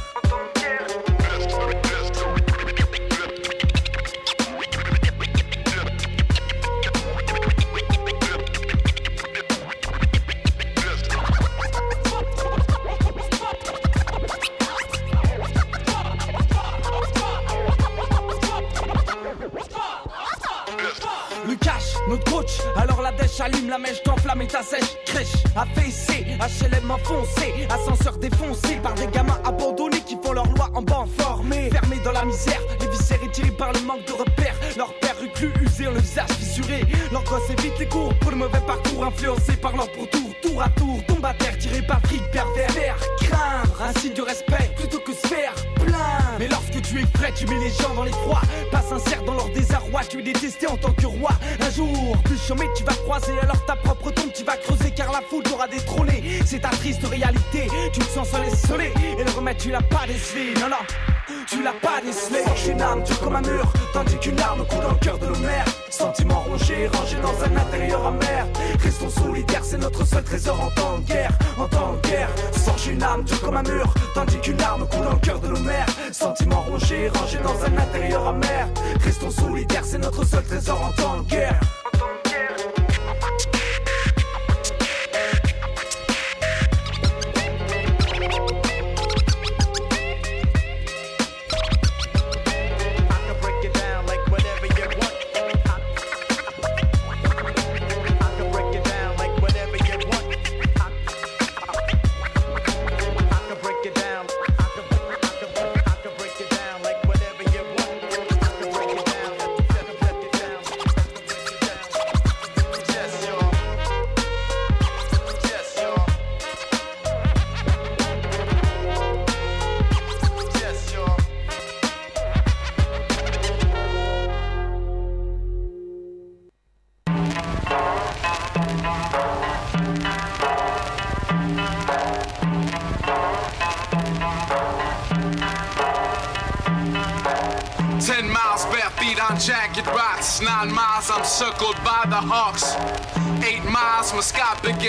Alors 23.41 23.61
la 23.69 23.79
mèche, 23.79 24.03
t'enflamme 24.03 24.43
et 24.43 24.47
ta 24.47 24.63
sèche. 24.63 24.97
Crèche, 25.07 25.35
affaissé, 25.57 26.25
HLM 26.39 26.91
enfoncé, 26.91 27.67
ascenseur 27.69 28.17
défoncé 28.19 28.77
par 28.83 28.95
des 28.95 29.09
gamins 29.09 29.39
abandonnés 29.45 30.01
qui 30.07 30.17
font 30.23 30.33
leur 30.33 30.47
loi 30.53 30.71
en 30.75 30.83
banc 30.83 31.07
formé. 31.19 31.69
Fermés 31.71 32.01
dans 32.05 32.13
la 32.13 32.25
misère, 32.25 32.61
les 32.81 32.89
viscères 32.89 33.23
étirés 33.23 33.51
par 33.51 33.73
le 33.73 33.81
manque 33.81 34.05
de 34.07 34.13
repères. 34.13 34.55
Leur 34.77 34.93
père 35.01 35.17
reclus, 35.21 35.53
usé, 35.63 35.85
le 35.85 35.99
visage 35.99 36.31
fissuré. 36.31 36.87
Leur 37.11 37.25
gosse 37.25 37.51
évite 37.51 37.79
les 37.79 37.89
cours 37.89 38.15
pour 38.21 38.31
le 38.31 38.37
mauvais 38.37 38.61
parcours, 38.67 39.05
influencé 39.05 39.57
par 39.57 39.77
leur 39.77 39.91
pourtour. 39.91 40.34
Tour 40.55 40.63
à 40.63 40.69
tour, 40.69 41.05
tombe 41.09 41.25
à 41.25 41.35
terre, 41.35 41.59
tiré 41.59 41.83
par 41.83 42.01
fric 42.03 42.23
pervers. 42.31 42.71
Faire 42.71 42.97
craindre, 43.23 43.83
un 43.83 43.99
signe 43.99 44.15
de 44.15 44.23
respect 44.23 44.71
plutôt 44.77 45.01
que 45.01 45.13
se 45.13 45.27
faire 45.27 45.53
plaindre. 45.75 46.39
Mais 46.39 46.47
lorsque 46.47 46.81
tu 46.81 47.01
es 47.01 47.07
prêt, 47.07 47.33
tu 47.35 47.45
mets 47.49 47.59
les 47.59 47.71
gens 47.71 47.93
dans 47.93 48.05
les 48.05 48.13
froids. 48.13 48.41
Pas 48.71 48.83
sincère 48.83 49.25
dans 49.25 49.35
leur 49.35 49.49
désarroi, 49.49 50.03
tu 50.09 50.21
es 50.21 50.23
détesté 50.23 50.69
en 50.69 50.77
tant 50.77 50.93
que 50.93 51.07
roi. 51.07 51.33
Un 51.61 51.71
jour, 51.71 52.17
plus 52.23 52.39
chômé, 52.39 52.67
tu 52.77 52.85
vas 52.85 52.95
croiser 52.95 53.33
alors 53.43 53.67
ta 53.67 53.75
propre 53.75 54.13
tombe, 54.13 54.33
tu 54.33 54.45
vas 54.45 54.57
creuser 54.57 54.93
car 54.93 55.11
la 55.11 55.23
foule 55.23 55.43
t'aura 55.43 55.67
détrôné. 55.67 56.23
C'est 56.47 56.61
ta 56.61 56.69
triste 56.69 57.05
réalité, 57.05 57.67
tu 57.93 57.99
te 57.99 58.05
sens 58.05 58.29
seul 58.29 58.81
et. 58.81 58.93
Et 59.19 59.25
le 59.25 59.31
remède, 59.33 59.57
tu 59.57 59.73
l'as 59.73 59.83
pas 59.83 60.07
décelé, 60.07 60.55
non, 60.61 60.69
non. 60.69 61.14
Tu 61.47 61.63
l'as 61.63 61.73
pas 61.73 62.01
décelé. 62.05 62.43
Forge 62.45 62.69
une 62.69 62.81
âme 62.81 63.03
dure 63.03 63.21
comme 63.21 63.37
un 63.37 63.43
mur. 63.43 63.73
Tandis 63.93 64.17
qu'une 64.19 64.41
arme 64.41 64.65
coule 64.67 64.81
dans 64.81 64.93
le 64.93 64.99
cœur 64.99 65.19
de 65.19 65.27
nos 65.27 65.39
mères. 65.41 65.65
Sentiments 65.91 66.41
rongés, 66.41 66.89
rangés 66.89 67.19
dans 67.21 67.45
un 67.45 67.57
intérieur 67.57 68.07
amer. 68.07 68.47
Restons 68.83 69.11
solidaires, 69.11 69.65
c'est 69.65 69.79
notre 69.79 70.07
seul 70.07 70.25
trésor 70.25 70.59
en 70.61 70.71
temps 70.71 70.99
de 70.99 71.05
guerre. 71.05 71.33
En 71.59 71.67
temps 71.67 71.95
de 71.95 72.09
guerre. 72.09 72.31
Forge 72.53 72.87
une 72.87 73.03
âme 73.03 73.25
dure 73.25 73.41
comme 73.43 73.57
un 73.57 73.63
mur. 73.63 73.93
Tandis 74.15 74.39
qu'une 74.39 74.61
arme 74.61 74.87
coule 74.89 75.05
dans 75.05 75.13
le 75.13 75.19
cœur 75.19 75.41
de 75.41 75.49
nos 75.49 75.61
mères. 75.61 75.87
Sentiments 76.13 76.63
rongés, 76.63 77.09
rangés 77.09 77.41
dans 77.43 77.65
un 77.65 77.79
intérieur 77.79 78.27
amer. 78.27 78.69
Restons 79.01 79.31
solidaires, 79.31 79.85
c'est 79.85 79.99
notre 79.99 80.25
seul 80.25 80.45
trésor 80.45 80.81
en 80.81 81.03
temps 81.03 81.23
de 81.23 81.29
guerre 81.29 81.61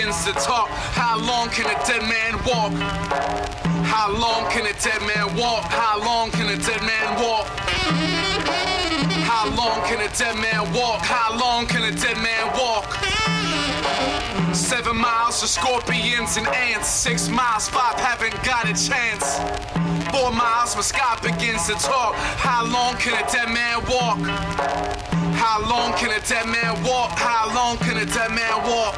begins 0.06 0.24
to 0.24 0.32
talk. 0.34 0.68
How 0.94 1.18
long 1.18 1.48
can 1.48 1.66
a 1.66 1.86
dead 1.86 2.02
man 2.02 2.34
walk? 2.46 2.72
How 3.86 4.08
long 4.12 4.48
can 4.52 4.66
a 4.66 4.72
dead 4.78 5.00
man 5.02 5.36
walk? 5.36 5.64
How 5.64 5.98
long 5.98 6.30
can 6.30 6.46
a 6.46 6.56
dead 6.56 6.80
man 6.82 7.20
walk? 7.20 7.46
How 9.26 9.48
long 9.56 9.82
can 9.88 10.00
a 10.00 10.08
dead 10.16 10.36
man 10.36 10.72
walk? 10.72 11.02
How 11.02 11.36
long 11.36 11.66
can 11.66 11.82
a 11.82 11.90
dead 11.90 12.18
man 12.18 12.46
walk? 12.56 12.86
Seven 14.54 14.96
miles 14.96 15.40
to 15.40 15.48
scorpions 15.48 16.36
and 16.36 16.46
ants. 16.48 16.88
Six 16.88 17.28
miles, 17.28 17.68
five 17.68 17.98
haven't 17.98 18.34
got 18.44 18.66
a 18.66 18.74
chance. 18.74 19.38
Four 20.12 20.30
miles, 20.30 20.76
my 20.76 20.82
Scott 20.82 21.20
begins 21.20 21.66
to 21.66 21.74
talk. 21.74 22.14
How 22.14 22.64
long 22.64 22.94
can 22.96 23.14
a 23.14 23.26
dead 23.32 23.48
man 23.50 23.82
walk? 23.90 25.25
How 25.36 25.60
long 25.68 25.92
can 25.98 26.10
a 26.10 26.20
dead 26.20 26.46
man 26.46 26.82
walk? 26.82 27.12
How 27.18 27.52
long 27.54 27.78
can 27.78 27.96
a 27.96 28.06
dead 28.06 28.30
man 28.30 28.56
walk? 28.68 28.94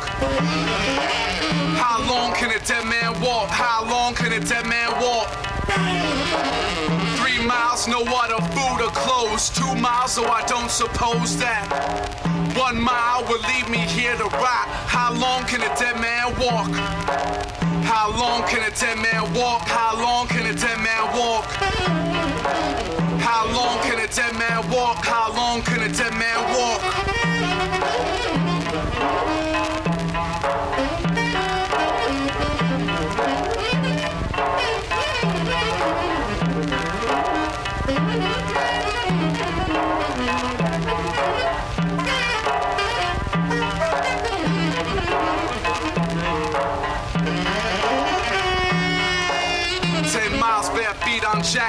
How 1.76 1.98
long 2.08 2.32
can 2.34 2.50
a 2.50 2.58
dead 2.64 2.84
man 2.86 3.20
walk? 3.20 3.48
How 3.50 3.84
long 3.88 4.14
can 4.14 4.32
a 4.32 4.40
dead 4.40 4.66
man 4.66 4.90
walk? 5.00 5.28
Three 7.18 7.44
miles, 7.44 7.86
no 7.88 8.00
water, 8.02 8.40
food 8.54 8.80
or 8.86 8.90
clothes. 8.90 9.50
Two 9.50 9.74
miles, 9.76 10.12
so 10.12 10.24
I 10.26 10.44
don't 10.46 10.70
suppose 10.70 11.36
that. 11.38 11.66
One 12.56 12.80
mile 12.80 13.22
will 13.28 13.42
leave 13.54 13.68
me 13.68 13.78
here 13.78 14.16
to 14.16 14.24
rot. 14.24 14.66
How 14.86 15.12
long 15.12 15.44
can 15.44 15.60
a 15.60 15.74
dead 15.78 16.00
man 16.00 16.34
walk? 16.38 16.70
How 17.84 18.10
long 18.10 18.48
can 18.48 18.62
a 18.62 18.74
dead 18.74 18.98
man 18.98 19.32
walk? 19.34 19.62
How 19.62 19.96
long 20.00 20.26
can 20.28 20.46
a 20.46 20.54
dead 20.54 20.78
man 20.78 21.04
walk? 21.16 22.37
How 23.30 23.44
long 23.52 23.78
can 23.82 23.98
a 23.98 24.08
dead 24.08 24.32
man 24.38 24.70
walk? 24.70 25.04
How 25.04 25.30
long 25.36 25.60
can 25.60 25.82
a 25.82 25.92
dead 25.92 26.14
man 26.14 26.38
walk? 26.56 27.07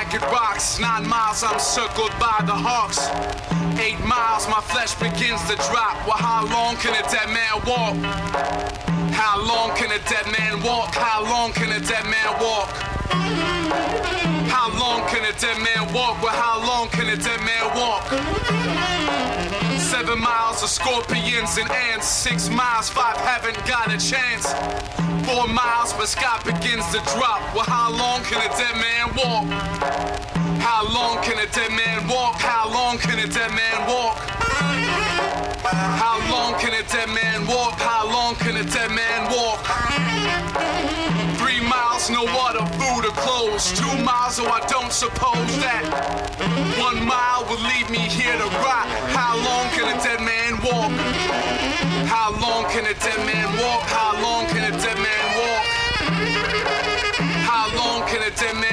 Jagged 0.10 0.24
rocks. 0.32 0.80
Nine 0.80 1.08
miles 1.08 1.44
I'm 1.44 1.60
circled 1.60 2.12
by 2.20 2.42
the 2.46 2.54
hawks. 2.54 3.10
Eight 3.80 4.00
miles 4.06 4.48
my 4.48 4.62
flesh 4.62 4.96
begins 4.96 5.42
to 5.50 5.56
drop. 5.70 5.96
Well, 6.08 6.18
how 6.18 6.46
long 6.46 6.76
can 6.78 6.94
a 6.94 7.04
dead 7.10 7.30
man 7.30 7.56
walk? 7.66 7.96
How 9.14 9.38
long 9.38 9.76
can 9.76 9.92
a 9.92 10.00
dead 10.10 10.26
man 10.38 10.64
walk? 10.64 10.96
How 10.96 11.24
long 11.24 11.52
can 11.54 11.72
a 11.72 11.80
dead 11.80 12.06
man 12.06 12.30
walk? 12.42 12.70
How 14.50 14.70
long 14.80 15.08
can 15.10 15.24
a 15.24 15.34
dead 15.40 15.58
man 15.58 15.94
walk? 15.94 16.22
Well, 16.22 16.34
how 16.34 16.60
long 16.66 16.90
can 16.90 17.08
a 17.10 17.16
dead 17.16 17.42
man 17.42 17.66
walk? 17.76 19.39
Seven 20.00 20.22
miles 20.22 20.64
of 20.64 20.70
scorpions 20.70 21.58
and 21.58 21.70
ants. 21.70 22.08
Six 22.08 22.48
miles, 22.48 22.88
five 22.88 23.18
haven't 23.18 23.58
got 23.68 23.92
a 23.92 23.98
chance. 24.00 24.48
Four 25.28 25.46
miles, 25.50 25.92
but 25.92 26.08
Scott 26.08 26.46
begins 26.46 26.86
to 26.94 27.00
drop. 27.12 27.42
Well, 27.54 27.66
how 27.68 27.92
long 27.92 28.24
can 28.24 28.40
a 28.40 28.48
dead 28.56 28.76
man 28.80 29.10
walk? 29.18 29.44
How 30.62 30.88
long 30.88 31.22
can 31.22 31.38
a 31.38 31.52
dead 31.52 31.72
man 31.72 32.08
walk? 32.08 32.40
How 32.40 32.72
long 32.72 32.98
can 32.98 33.20
a 33.20 33.28
dead 33.28 33.52
man 33.52 33.88
walk? 33.90 34.16
How 35.68 36.18
long 36.32 36.58
can 36.62 36.74
a 36.74 36.84
dead 36.88 37.10
man 37.10 37.46
walk? 37.46 37.74
How 37.74 38.08
long 38.10 38.36
can 38.36 38.56
a 38.56 38.64
dead 38.64 38.92
man 38.92 39.30
walk? 39.30 40.09
Miles, 42.00 42.10
no 42.12 42.24
water, 42.24 42.66
food 42.80 43.06
or 43.06 43.12
clothes. 43.12 43.74
Two 43.74 44.04
miles, 44.04 44.36
so 44.36 44.46
I 44.46 44.62
don't 44.68 44.92
suppose 44.92 45.52
that. 45.60 45.84
One 46.80 47.06
mile 47.06 47.44
will 47.50 47.60
leave 47.60 47.90
me 47.90 48.00
here 48.00 48.38
to 48.38 48.48
rot. 48.64 48.88
How 49.12 49.36
long 49.36 49.68
can 49.76 49.88
a 49.92 49.98
dead 50.02 50.22
man 50.22 50.62
walk? 50.64 50.92
How 52.08 52.32
long 52.40 52.72
can 52.72 52.86
a 52.86 52.94
dead 52.94 53.20
man 53.26 53.52
walk? 53.60 53.84
How 53.84 54.14
long 54.24 54.48
can 54.48 54.64
a 54.64 54.78
dead 54.80 54.98
man 54.98 55.26
walk? 55.40 55.66
How 57.44 57.68
long 57.76 58.08
can 58.08 58.22
a 58.24 58.32
dead 58.32 58.56
man 58.56 58.69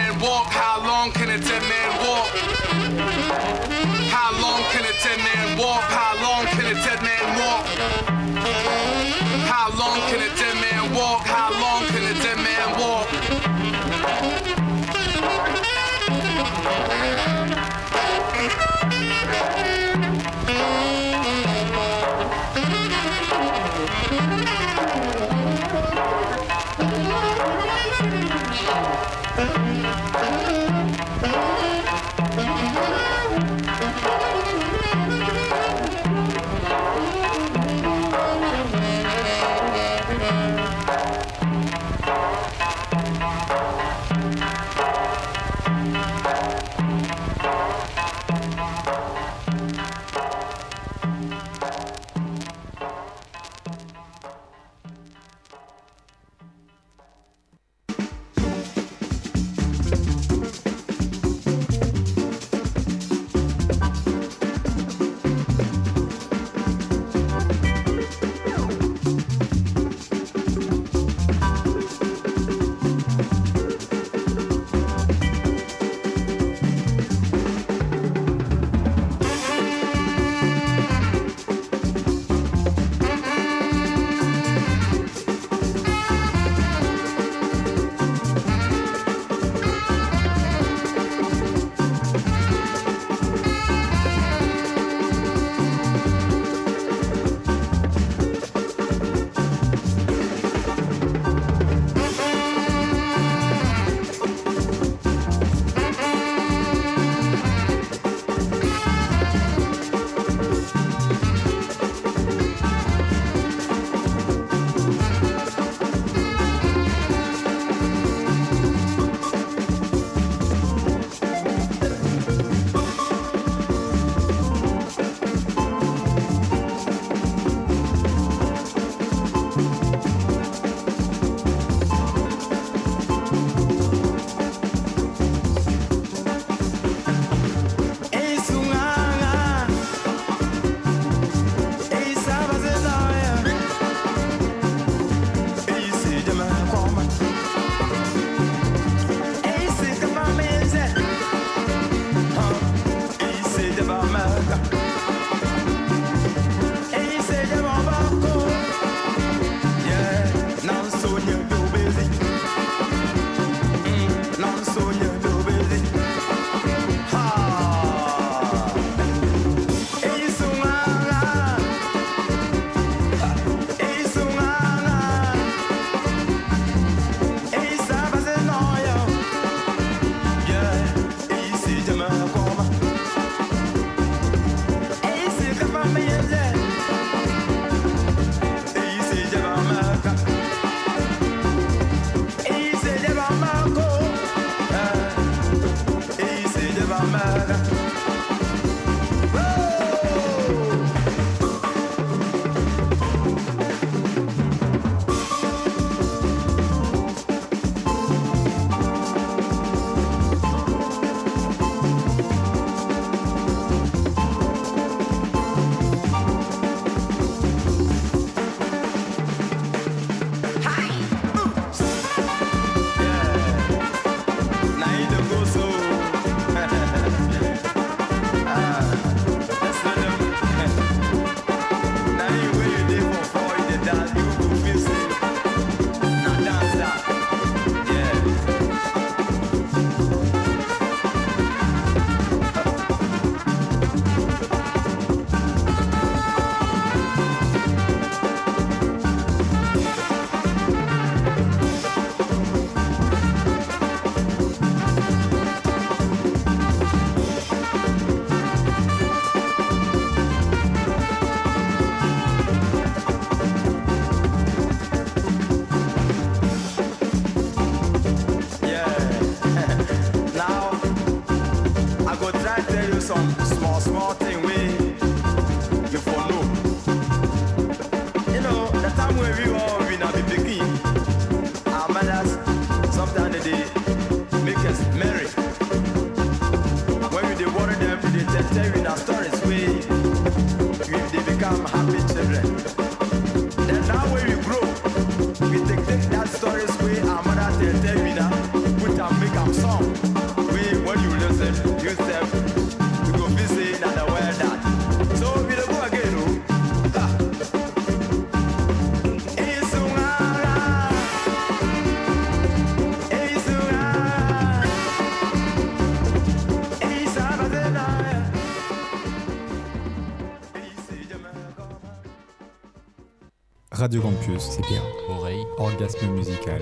Radio 323.87 324.03
Campus. 324.03 324.43
C'est 324.43 324.67
bien. 324.67 324.83
Oreille. 325.09 325.47
Orgasme 325.59 326.09
musical. 326.09 326.61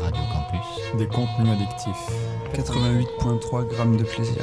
Radio 0.00 0.22
Campus. 0.32 0.66
Des 0.98 1.06
contenus 1.06 1.52
addictifs. 1.52 2.10
88.3 2.52 3.68
grammes 3.68 3.96
de 3.96 4.02
plaisir. 4.02 4.42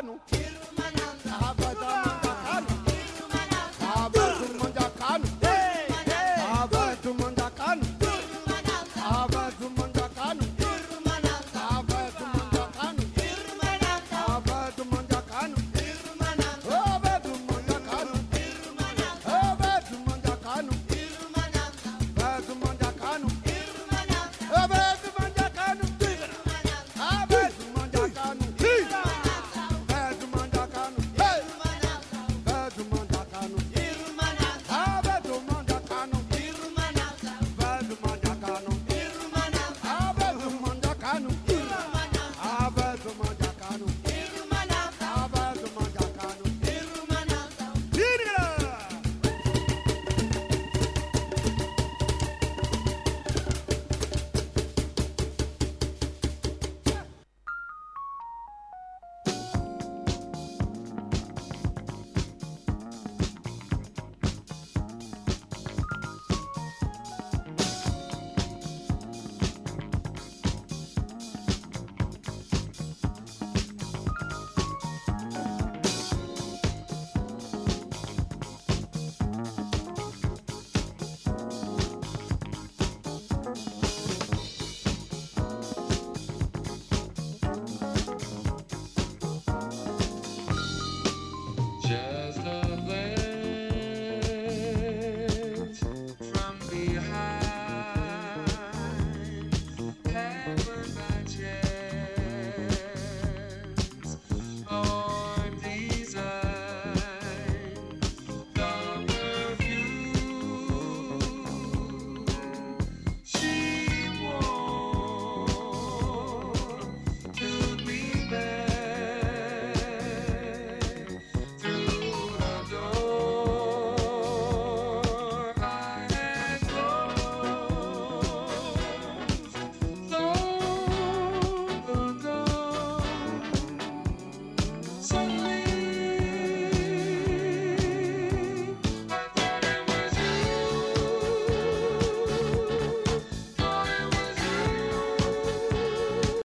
não. 0.03 0.40